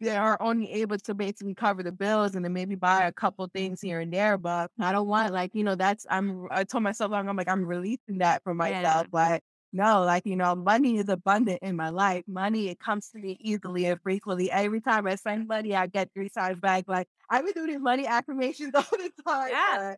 [0.00, 3.46] they are only able to basically cover the bills and then maybe buy a couple
[3.48, 4.36] things here and there.
[4.36, 7.48] But I don't want like, you know, that's I'm I told myself long, I'm like,
[7.48, 9.06] I'm releasing that for myself.
[9.12, 9.20] Yeah.
[9.30, 9.42] Like,
[9.72, 12.24] no, like, you know, money is abundant in my life.
[12.26, 14.50] Money, it comes to me easily and frequently.
[14.50, 16.84] Every time I spend money, I get three times back.
[16.86, 19.48] Like I've been doing these money affirmations all the time.
[19.50, 19.94] Yeah.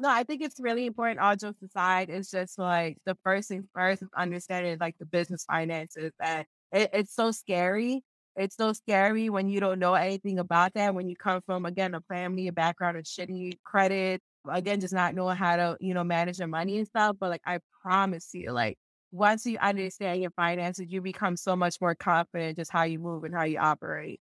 [0.00, 1.20] No, I think it's really important.
[1.20, 5.44] All jokes aside, it's just like the first thing first is understanding like the business
[5.44, 6.12] finances.
[6.18, 8.02] And it, it's so scary
[8.36, 10.94] it's so scary when you don't know anything about that.
[10.94, 15.14] When you come from again a family, a background of shitty credit, again, just not
[15.14, 17.16] knowing how to you know manage your money and stuff.
[17.18, 18.78] But like I promise you, like
[19.12, 23.24] once you understand your finances, you become so much more confident just how you move
[23.24, 24.20] and how you operate.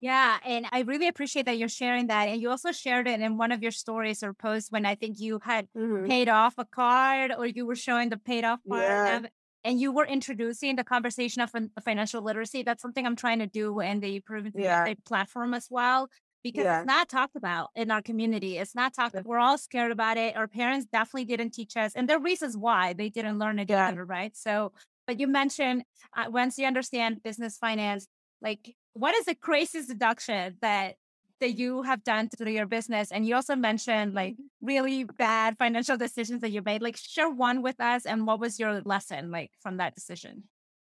[0.00, 2.28] Yeah, and I really appreciate that you're sharing that.
[2.28, 5.20] And you also shared it in one of your stories or posts when I think
[5.20, 6.06] you had mm-hmm.
[6.06, 8.82] paid off a card or you were showing the paid off part.
[8.82, 9.20] Yeah
[9.64, 11.52] and you were introducing the conversation of
[11.84, 12.62] financial literacy.
[12.62, 14.92] That's something I'm trying to do in the Proven yeah.
[15.04, 16.08] platform as well,
[16.42, 16.80] because yeah.
[16.80, 18.58] it's not talked about in our community.
[18.58, 19.16] It's not talked.
[19.24, 20.36] We're all scared about it.
[20.36, 23.68] Our parents definitely didn't teach us, and there are reasons why they didn't learn it
[23.70, 23.88] yeah.
[23.88, 24.36] either, right?
[24.36, 24.72] So,
[25.06, 25.84] but you mentioned
[26.16, 28.06] uh, once you understand business finance,
[28.40, 30.96] like what is the craziest deduction that
[31.40, 33.10] that you have done to your business.
[33.10, 34.66] And you also mentioned like mm-hmm.
[34.66, 36.82] really bad financial decisions that you made.
[36.82, 40.44] Like share one with us and what was your lesson like from that decision?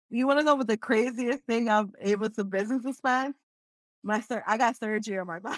[0.10, 3.36] You want to know what the craziest thing I'm able to business spend?
[4.04, 5.58] My sir, I got surgery on my body.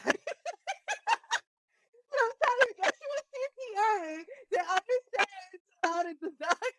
[2.13, 6.75] I'm trying to get you a CPA that understands how to deduct,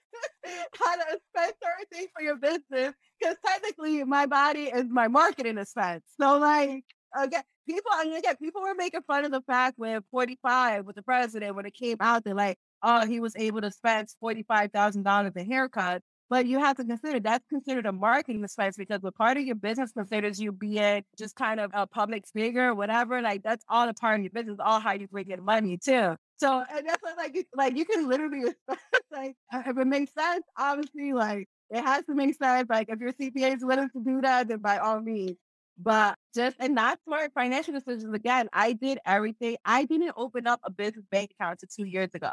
[0.79, 2.95] how to spend certain things for your business.
[3.19, 6.05] Because technically, my body is my marketing expense.
[6.21, 6.85] So, like,
[7.15, 11.57] again, people, again, people were making fun of the fact when 45 with the president,
[11.57, 16.03] when it came out, they're like, oh, he was able to spend $45,000 in haircut.
[16.33, 19.55] But you have to consider that's considered a marketing expense because what part of your
[19.55, 23.21] business considers you being just kind of a public figure, whatever.
[23.21, 26.17] Like that's all a part of your business, all how you bring in money too.
[26.39, 28.45] So and that's like like you can literally
[29.13, 32.67] like uh, if it makes sense, obviously like it has to make sense.
[32.71, 35.37] Like if your CPA is willing to do that, then by all means.
[35.83, 38.49] But just and not smart financial decisions again.
[38.53, 39.57] I did everything.
[39.65, 42.31] I didn't open up a business bank account until two years ago.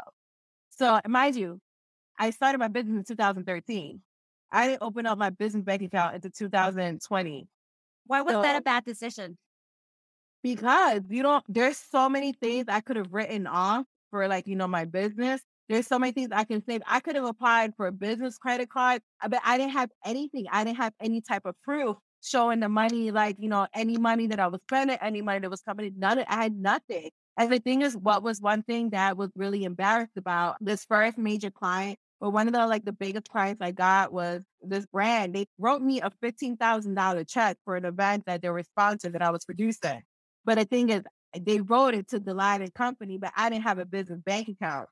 [0.70, 1.60] So mind you,
[2.18, 4.00] I started my business in 2013.
[4.52, 7.48] I didn't open up my business bank account until 2020.
[8.06, 9.36] Why was so, that a bad decision?
[10.42, 14.56] Because you don't there's so many things I could have written off for like, you
[14.56, 15.40] know, my business.
[15.68, 16.82] There's so many things I can save.
[16.86, 20.46] I could have applied for a business credit card, uh, but I didn't have anything.
[20.50, 24.26] I didn't have any type of proof showing the money, like, you know, any money
[24.28, 27.10] that I was spending, any money that was coming in, none I had nothing.
[27.36, 31.16] And the thing is, what was one thing that was really embarrassed about this first
[31.16, 35.34] major client, or one of the like the biggest clients I got was this brand.
[35.34, 39.12] They wrote me a fifteen thousand dollar check for an event that they were sponsoring
[39.12, 40.02] that I was producing.
[40.44, 41.02] But the thing is,
[41.38, 44.88] they wrote it to the Delilah Company, but I didn't have a business bank account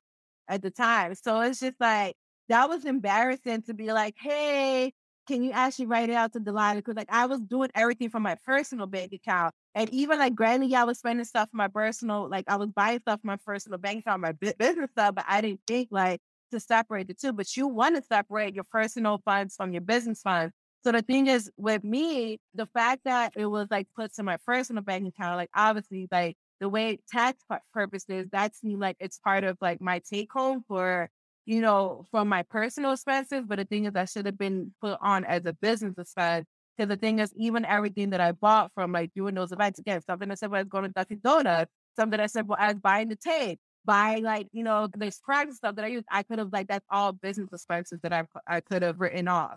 [0.48, 1.14] at the time.
[1.16, 2.16] So it's just like
[2.48, 4.94] that was embarrassing to be like, hey,
[5.28, 6.76] can you actually write it out to Delilah?
[6.76, 9.54] Because like I was doing everything from my personal bank account.
[9.74, 12.70] And even like granted, yeah, I was spending stuff for my personal, like I was
[12.70, 16.20] buying stuff for my personal bank account, my business stuff, but I didn't think like
[16.50, 17.32] to separate the two.
[17.34, 20.54] But you want to separate your personal funds from your business funds.
[20.82, 24.38] So the thing is with me, the fact that it was like put to my
[24.46, 27.42] personal bank account, like obviously like the way tax
[27.74, 31.10] purposes, that's me like it's part of like my take home for
[31.48, 33.44] you know, from my personal expenses.
[33.46, 36.46] But the thing is, that should have been put on as a business expense.
[36.76, 40.02] Because the thing is, even everything that I bought from like doing those events, again,
[40.02, 42.68] something I said when I was going to Dunkin' Donuts, something I said well, I
[42.68, 46.22] was buying the tape, buying like, you know, this practice stuff that I use, I
[46.22, 49.56] could have like, that's all business expenses that I, I could have written off.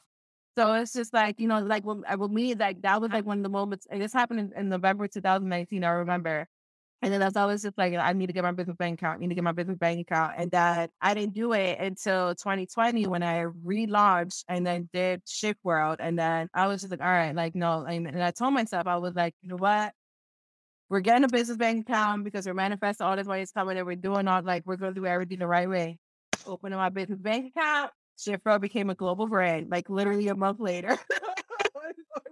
[0.57, 3.25] So it's just like, you know, like with, uh, with me, like that was like
[3.25, 6.47] one of the moments, and this happened in, in November 2019, I remember.
[7.01, 9.21] And then that's always just like, I need to get my business bank account, I
[9.21, 10.33] need to get my business bank account.
[10.37, 15.59] And that I didn't do it until 2020 when I relaunched and then did Shift
[15.63, 15.97] World.
[15.99, 17.85] And then I was just like, all right, like, no.
[17.85, 19.93] And, and I told myself, I was like, you know what?
[20.89, 23.87] We're getting a business bank account because we're manifesting all this money is coming and
[23.87, 25.97] we're doing all like, we're going to do everything the right way.
[26.45, 30.59] Opening my business bank account, Shift World became a global brand, like literally a month
[30.59, 30.99] later.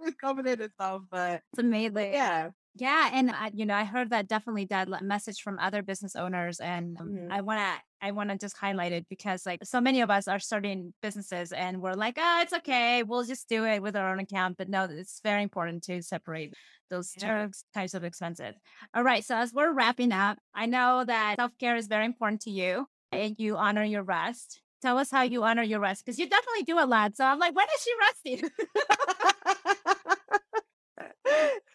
[0.00, 2.12] was coming in itself, but it's amazing.
[2.12, 2.50] Yeah.
[2.80, 6.60] Yeah, and I, you know, I heard that definitely that message from other business owners,
[6.60, 7.30] and mm-hmm.
[7.30, 10.26] I want to, I want to just highlight it because like so many of us
[10.26, 14.10] are starting businesses, and we're like, oh, it's okay, we'll just do it with our
[14.10, 14.56] own account.
[14.56, 16.54] But no, it's very important to separate
[16.88, 17.44] those yeah.
[17.46, 18.54] two types of expenses.
[18.94, 22.40] All right, so as we're wrapping up, I know that self care is very important
[22.42, 24.62] to you, and you honor your rest.
[24.80, 27.14] Tell us how you honor your rest because you definitely do a lot.
[27.14, 28.50] So I'm like, when is she resting?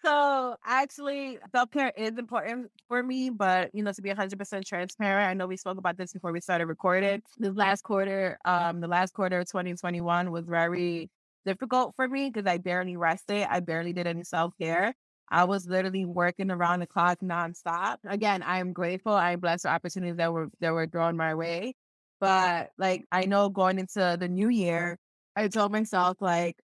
[0.05, 5.29] so actually, self care is important for me, but you know, to be 100% transparent,
[5.29, 7.21] I know we spoke about this before we started recording.
[7.37, 11.09] This last quarter, um, the last quarter of 2021 was very
[11.45, 13.47] difficult for me because I barely rested.
[13.49, 14.93] I barely did any self care.
[15.29, 17.97] I was literally working around the clock nonstop.
[18.07, 19.13] Again, I am grateful.
[19.13, 21.73] I am blessed for opportunities that were that were thrown my way.
[22.19, 24.97] But like I know going into the new year,
[25.35, 26.57] I told myself like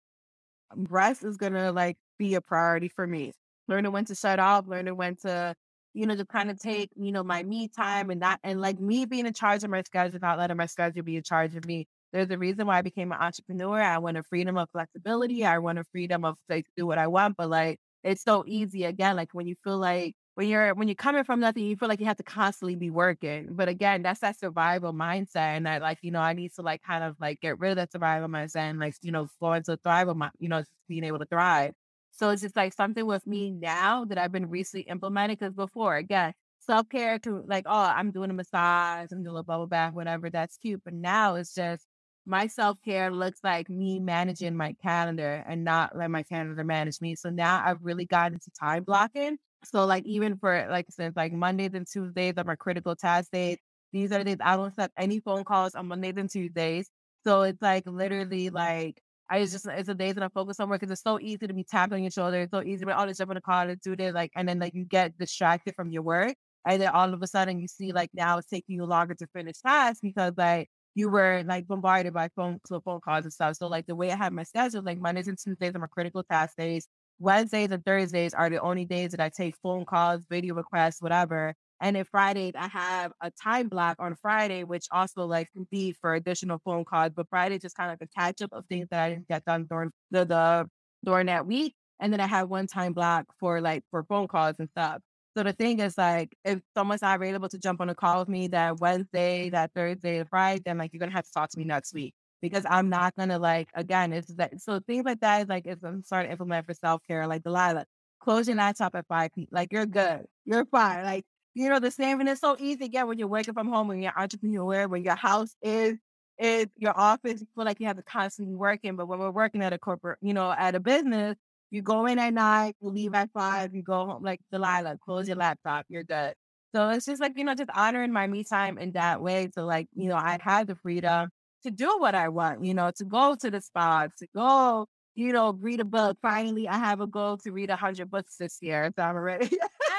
[0.75, 3.33] rest is gonna like be a priority for me.
[3.67, 5.55] Learning when to shut off, learning when to,
[5.93, 8.79] you know, to kind of take, you know, my me time and that and like
[8.79, 11.65] me being in charge of my schedule, not letting my schedule be in charge of
[11.65, 11.87] me.
[12.13, 13.81] There's a reason why I became an entrepreneur.
[13.81, 15.45] I want a freedom of flexibility.
[15.45, 17.37] I want a freedom of like do what I want.
[17.37, 20.95] But like it's so easy again, like when you feel like when you're when you're
[20.95, 23.49] coming from nothing, you feel like you have to constantly be working.
[23.51, 25.57] But again, that's that survival mindset.
[25.57, 27.77] And I like, you know, I need to like kind of like get rid of
[27.77, 31.25] that survival mindset and like, you know, go into thrival, you know, being able to
[31.25, 31.73] thrive.
[32.21, 35.37] So it's just like something with me now that I've been recently implementing.
[35.39, 39.43] Because before, again, self care to like, oh, I'm doing a massage, I'm doing a
[39.43, 40.29] bubble bath, whatever.
[40.29, 40.83] That's cute.
[40.85, 41.87] But now it's just
[42.27, 47.01] my self care looks like me managing my calendar and not let my calendar manage
[47.01, 47.15] me.
[47.15, 49.37] So now I've really gotten into time blocking.
[49.65, 53.31] So like even for like I said, like Mondays and Tuesdays are my critical task
[53.31, 53.57] days.
[53.93, 56.87] These are the days I don't accept any phone calls on Mondays and Tuesdays.
[57.23, 59.01] So it's like literally like
[59.31, 61.53] I just it's a days that I focus on work because it's so easy to
[61.53, 62.41] be tapped on your shoulder.
[62.41, 64.47] It's so easy to be, oh, jump in the car, let's do this, like, and
[64.47, 66.35] then like you get distracted from your work,
[66.67, 69.27] and then all of a sudden you see like now it's taking you longer to
[69.27, 73.55] finish tasks because like you were like bombarded by phone phone calls and stuff.
[73.55, 76.23] So like the way I have my schedule, like Mondays and Tuesdays are my critical
[76.23, 76.87] task days.
[77.19, 81.53] Wednesdays and Thursdays are the only days that I take phone calls, video requests, whatever.
[81.81, 85.93] And then Fridays, I have a time block on Friday, which also like can be
[85.93, 87.11] for additional phone calls.
[87.15, 89.45] But Friday just kind of like a catch up of things that I didn't get
[89.45, 90.69] done during the, the
[91.03, 91.75] during that week.
[91.99, 95.01] And then I have one time block for like for phone calls and stuff.
[95.37, 98.29] So the thing is like if someone's not available to jump on a call with
[98.29, 101.65] me that Wednesday, that Thursday, Friday, then like you're gonna have to talk to me
[101.65, 105.47] next week because I'm not gonna like again, it's that so things like that is
[105.49, 107.85] like if I'm starting to implement for self care, like Delilah,
[108.19, 109.47] close your laptop at five p.
[109.51, 110.25] Like you're good.
[110.45, 111.05] You're fine.
[111.05, 113.87] Like, you know, the same and it's so easy again when you're working from home,
[113.87, 115.97] when you're entrepreneur, when your house is
[116.39, 118.95] is your office, you feel like you have to constantly working.
[118.95, 121.37] But when we're working at a corporate, you know, at a business,
[121.69, 125.27] you go in at night, you leave at five, you go home like Delilah, close
[125.27, 126.33] your laptop, you're good.
[126.73, 129.49] So it's just like, you know, just honoring my me time in that way.
[129.53, 131.29] So like, you know, I had the freedom
[131.63, 135.33] to do what I want, you know, to go to the spa, to go, you
[135.33, 136.17] know, read a book.
[136.21, 138.91] Finally, I have a goal to read a hundred books this year.
[138.95, 139.49] So I'm ready.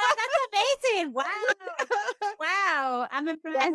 [1.13, 1.25] Wow.
[2.41, 3.09] wow.
[3.11, 3.73] I'm impressed.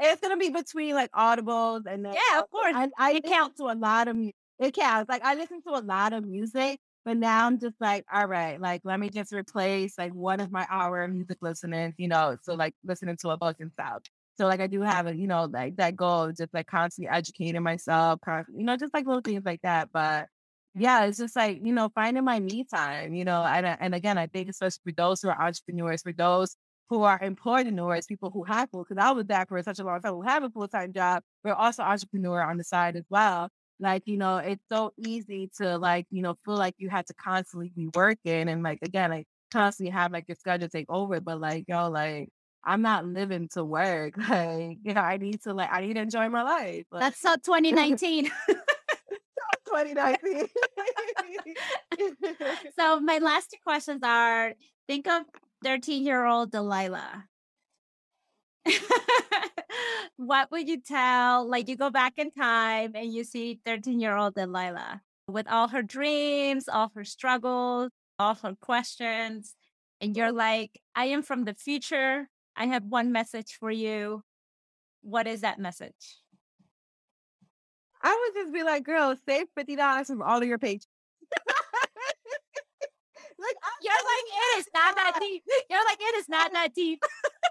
[0.00, 2.74] It's gonna be between like audibles and then, yeah, of course.
[2.74, 5.08] I, I it counts to a lot of it counts.
[5.08, 8.60] Like I listen to a lot of music, but now I'm just like, all right,
[8.60, 12.54] like let me just replace like one of my hour music listening, you know, so
[12.54, 14.02] like listening to a book and stuff.
[14.38, 17.10] So like I do have a, you know, like that goal of just like constantly
[17.14, 19.90] educating myself, constantly, you know, just like little things like that.
[19.92, 20.28] But
[20.74, 24.18] yeah, it's just like, you know, finding my me time, you know, and, and again,
[24.18, 26.56] I think especially for those who are entrepreneurs, for those
[26.88, 30.00] who are employers, people who have full, because I was that for such a long
[30.00, 33.48] time, who have a full-time job, but also entrepreneur on the side as well.
[33.80, 37.14] Like, you know, it's so easy to like, you know, feel like you have to
[37.14, 41.40] constantly be working and like, again, like constantly have like your schedule take over, but
[41.40, 42.28] like, yo, like,
[42.62, 44.14] I'm not living to work.
[44.28, 46.84] Like, you know, I need to like I need to enjoy my life.
[46.92, 48.30] Like, That's so 2019.
[49.70, 50.46] 2019.
[52.78, 54.54] so my last two questions are
[54.86, 55.22] think of
[55.64, 57.24] 13 year old Delilah.
[60.16, 61.48] what would you tell?
[61.48, 65.68] Like you go back in time and you see 13 year old Delilah with all
[65.68, 69.54] her dreams, all her struggles, all her questions.
[70.00, 72.28] And you're like, I am from the future.
[72.56, 74.22] I have one message for you.
[75.02, 76.19] What is that message?
[78.02, 80.86] I would just be like, girl, save fifty dollars from all of your paychecks.
[83.38, 85.42] like you're like it is not that deep.
[85.68, 87.02] You're like it is not that deep.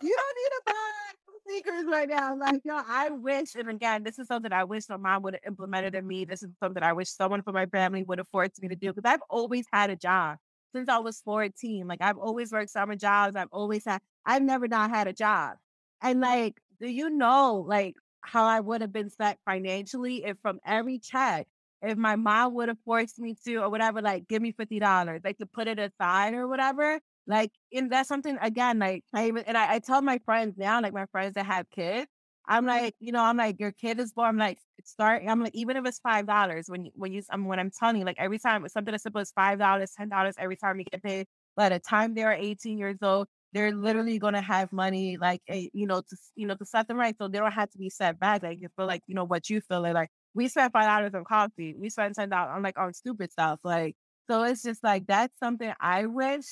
[0.01, 2.35] you don't need to buy sneakers right now.
[2.37, 5.43] Like, yo, I wish, and again, this is something I wish my mom would have
[5.47, 6.25] implemented in me.
[6.25, 8.93] This is something I wish someone from my family would have forced me to do
[8.93, 10.37] because I've always had a job
[10.73, 11.87] since I was 14.
[11.87, 13.35] Like I've always worked summer jobs.
[13.35, 15.53] I've always had I've never not had a job.
[16.01, 20.59] And like, do you know like how I would have been set financially if from
[20.65, 21.47] every check,
[21.81, 25.21] if my mom would have forced me to or whatever, like give me fifty dollars,
[25.23, 26.99] like to put it aside or whatever.
[27.27, 30.81] Like, and that's something again, like I even and I, I tell my friends now,
[30.81, 32.07] like my friends that have kids,
[32.49, 32.83] I'm mm-hmm.
[32.83, 34.29] like, you know, I'm like, your kid is born.
[34.29, 35.23] I'm like, start.
[35.27, 37.97] I'm like, even if it's five dollars, when you, when you, I'm when I'm telling
[37.97, 40.79] you, like every time it's something as simple as five dollars, ten dollars every time
[40.79, 44.71] you get paid, by the time they're 18 years old, they're literally going to have
[44.71, 47.15] money, like, eh, you know, to, you know, to set them right.
[47.17, 48.43] So they don't have to be set back.
[48.43, 51.75] Like, you feel like, you know, what you feel like, we spent $5 on coffee.
[51.79, 53.59] We spent $10 on like on stupid stuff.
[53.63, 53.95] Like,
[54.29, 56.45] so it's just like, that's something I wish.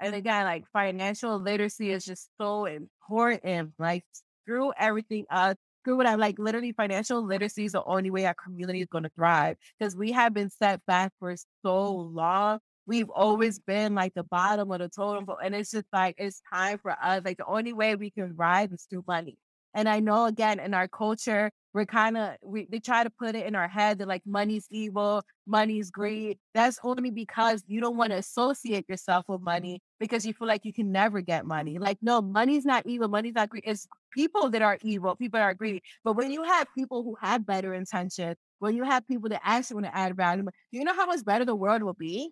[0.00, 3.72] And again, like financial literacy is just so important.
[3.78, 4.04] Like,
[4.44, 8.34] screw everything up screw what I'm like literally financial literacy is the only way our
[8.34, 11.34] community is going to thrive because we have been set back for
[11.64, 12.60] so long.
[12.86, 15.38] We've always been like the bottom of the totem pole.
[15.42, 17.22] And it's just like, it's time for us.
[17.24, 19.38] Like the only way we can rise is through money.
[19.74, 23.34] And I know again in our culture, we're kind of we they try to put
[23.34, 26.38] it in our head that like money's evil, money's greed.
[26.52, 30.66] That's only because you don't want to associate yourself with money because you feel like
[30.66, 31.78] you can never get money.
[31.78, 33.64] Like, no, money's not evil, money's not greed.
[33.66, 35.82] It's people that are evil, people that are greedy.
[36.04, 39.76] But when you have people who have better intention, when you have people that actually
[39.76, 42.30] want to add value, you know how much better the world will be?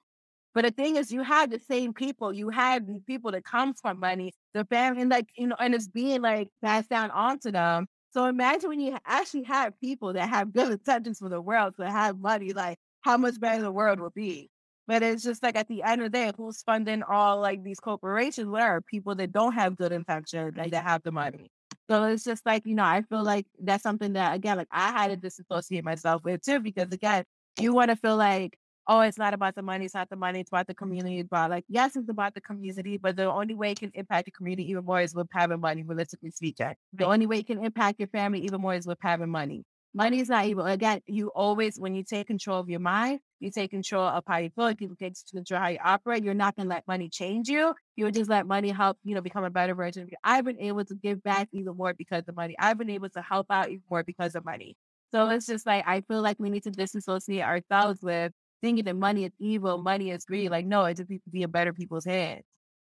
[0.55, 2.33] But the thing is, you have the same people.
[2.33, 5.89] You these people that come from money, the family, and like you know, and it's
[5.89, 7.87] being like passed down onto them.
[8.13, 11.89] So imagine when you actually have people that have good intentions for the world to
[11.89, 14.51] have money, like how much better the world will be.
[14.89, 17.79] But it's just like at the end of the day, who's funding all like these
[17.79, 18.49] corporations?
[18.49, 21.51] Where are people that don't have good intentions, like that have the money?
[21.89, 24.91] So it's just like, you know, I feel like that's something that again, like I
[24.91, 27.25] had to disassociate myself with too, because again,
[27.61, 30.41] you want to feel like oh, it's not about the money, it's not the money,
[30.41, 30.85] it's about the mm-hmm.
[30.85, 31.23] community.
[31.23, 34.31] But like, yes, it's about the community, but the only way it can impact the
[34.31, 36.67] community even more is with having money, realistically speaking.
[36.67, 36.77] Right.
[36.95, 39.65] The only way it can impact your family even more is with having money.
[39.93, 40.67] Money is not evil.
[40.67, 44.37] Again, you always, when you take control of your mind, you take control of how
[44.37, 46.23] you feel, you take control of how you operate.
[46.23, 47.75] You're not going to let money change you.
[47.97, 50.17] You'll just let money help, you know, become a better version of you.
[50.23, 52.55] I've been able to give back even more because of money.
[52.57, 54.77] I've been able to help out even more because of money.
[55.13, 58.97] So it's just like, I feel like we need to disassociate ourselves with thinking that
[58.97, 60.51] money is evil, money is greed.
[60.51, 62.45] Like, no, it just needs to be in better people's hands.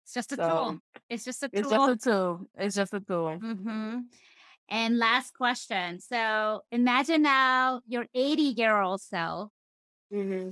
[0.03, 0.80] It's just a so, tool.
[1.09, 1.59] It's just a tool.
[1.59, 2.45] It's just a tool.
[2.57, 3.39] It's just a tool.
[3.41, 3.99] Mm-hmm.
[4.70, 5.99] And last question.
[5.99, 9.51] So imagine now your 80 year old self.
[10.14, 10.51] Mm-hmm.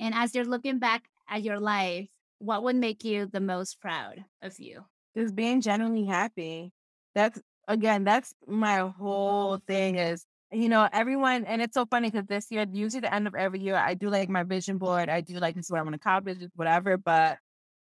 [0.00, 2.08] And as you're looking back at your life,
[2.38, 4.84] what would make you the most proud of you?
[5.16, 6.72] Just being genuinely happy.
[7.14, 12.26] That's again, that's my whole thing is you know, everyone, and it's so funny because
[12.26, 15.08] this year, usually the end of every year, I do like my vision board.
[15.08, 16.96] I do like this is what I want to accomplish, whatever.
[16.96, 17.38] But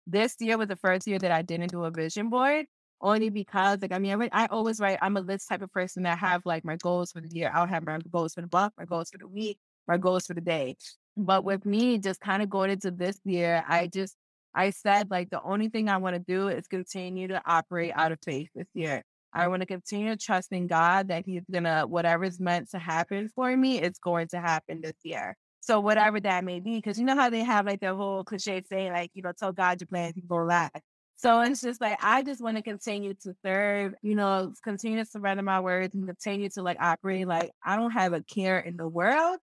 [0.07, 2.65] this year was the first year that I didn't do a vision board
[3.01, 6.03] only because, like, I mean, I, I always write, I'm a list type of person
[6.03, 7.51] that have like my goals for the year.
[7.53, 10.33] I'll have my goals for the month, my goals for the week, my goals for
[10.33, 10.77] the day.
[11.17, 14.15] But with me, just kind of going into this year, I just,
[14.55, 18.11] I said, like, the only thing I want to do is continue to operate out
[18.11, 19.03] of faith this year.
[19.33, 19.49] I mm-hmm.
[19.49, 23.99] want to continue trusting God that He's gonna whatever's meant to happen for me, it's
[23.99, 25.35] going to happen this year.
[25.61, 28.63] So whatever that may be, because you know how they have like the whole cliche
[28.69, 30.81] saying, like, you know, tell God your plans, He will last.
[31.15, 35.09] So it's just like I just want to continue to serve, you know, continue to
[35.09, 38.75] surrender my words and continue to like operate like I don't have a care in
[38.75, 39.37] the world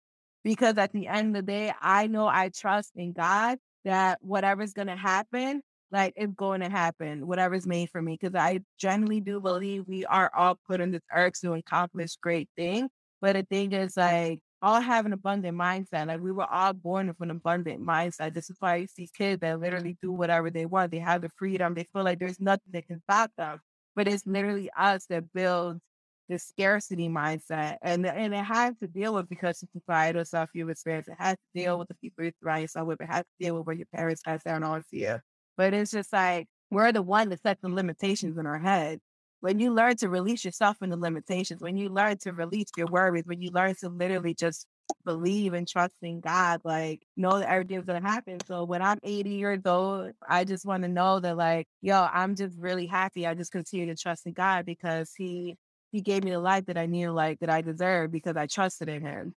[0.42, 4.72] because at the end of the day, I know I trust in God that whatever's
[4.72, 8.18] gonna happen, like it's going to happen, whatever's made for me.
[8.20, 12.48] Because I genuinely do believe we are all put in this earth to accomplish great
[12.56, 12.90] things.
[13.20, 16.08] But the thing is, like, all have an abundant mindset.
[16.08, 18.34] Like we were all born with an abundant mindset.
[18.34, 20.90] This is why you see kids that literally do whatever they want.
[20.90, 21.74] They have the freedom.
[21.74, 23.60] They feel like there's nothing that can stop them.
[23.94, 25.80] But it's literally us that builds
[26.28, 27.78] the scarcity mindset.
[27.82, 31.10] And and it has to deal with because of societal stuff you've experienced.
[31.10, 33.00] It has to deal with the people you surround yourself with.
[33.00, 35.18] It has to deal with what your parents pass down on to you.
[35.58, 39.00] But it's just like we're the one that set the limitations in our head.
[39.40, 42.86] When you learn to release yourself from the limitations, when you learn to release your
[42.86, 44.66] worries, when you learn to literally just
[45.04, 48.38] believe and trust in God, like know that everything's gonna happen.
[48.46, 52.36] So when I'm 80 years old, I just want to know that like, yo, I'm
[52.36, 53.26] just really happy.
[53.26, 55.56] I just continue to trust in God because He
[55.92, 58.88] He gave me the life that I knew, like that I deserve because I trusted
[58.88, 59.34] in Him.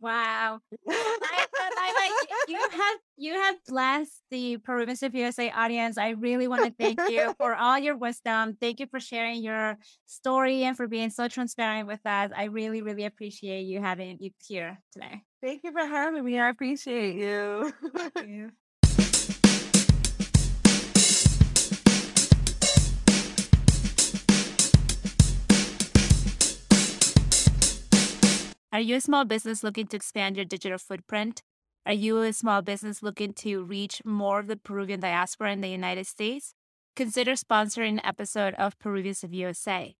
[0.00, 0.60] Wow.
[0.88, 1.37] I,
[2.48, 5.98] you have you have blessed the Peruvian USA audience.
[5.98, 8.56] I really want to thank you for all your wisdom.
[8.60, 9.76] Thank you for sharing your
[10.06, 12.30] story and for being so transparent with us.
[12.34, 15.22] I really, really appreciate you having you here today.
[15.42, 16.38] Thank you for having me.
[16.38, 17.72] I appreciate you.
[18.14, 18.50] Thank you.
[28.70, 31.42] Are you a small business looking to expand your digital footprint?
[31.88, 35.70] Are you a small business looking to reach more of the Peruvian diaspora in the
[35.70, 36.52] United States?
[36.94, 39.96] Consider sponsoring an episode of Peruvians of USA.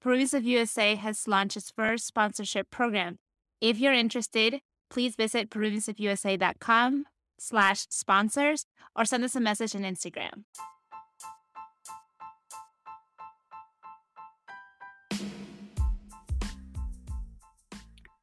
[0.00, 3.18] Peruvians of USA has launched its first sponsorship program.
[3.60, 7.06] If you're interested, please visit peruviansofusa.com
[7.40, 10.44] slash sponsors or send us a message on Instagram.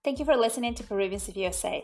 [0.05, 1.83] Thank you for listening to Peruvians of USA.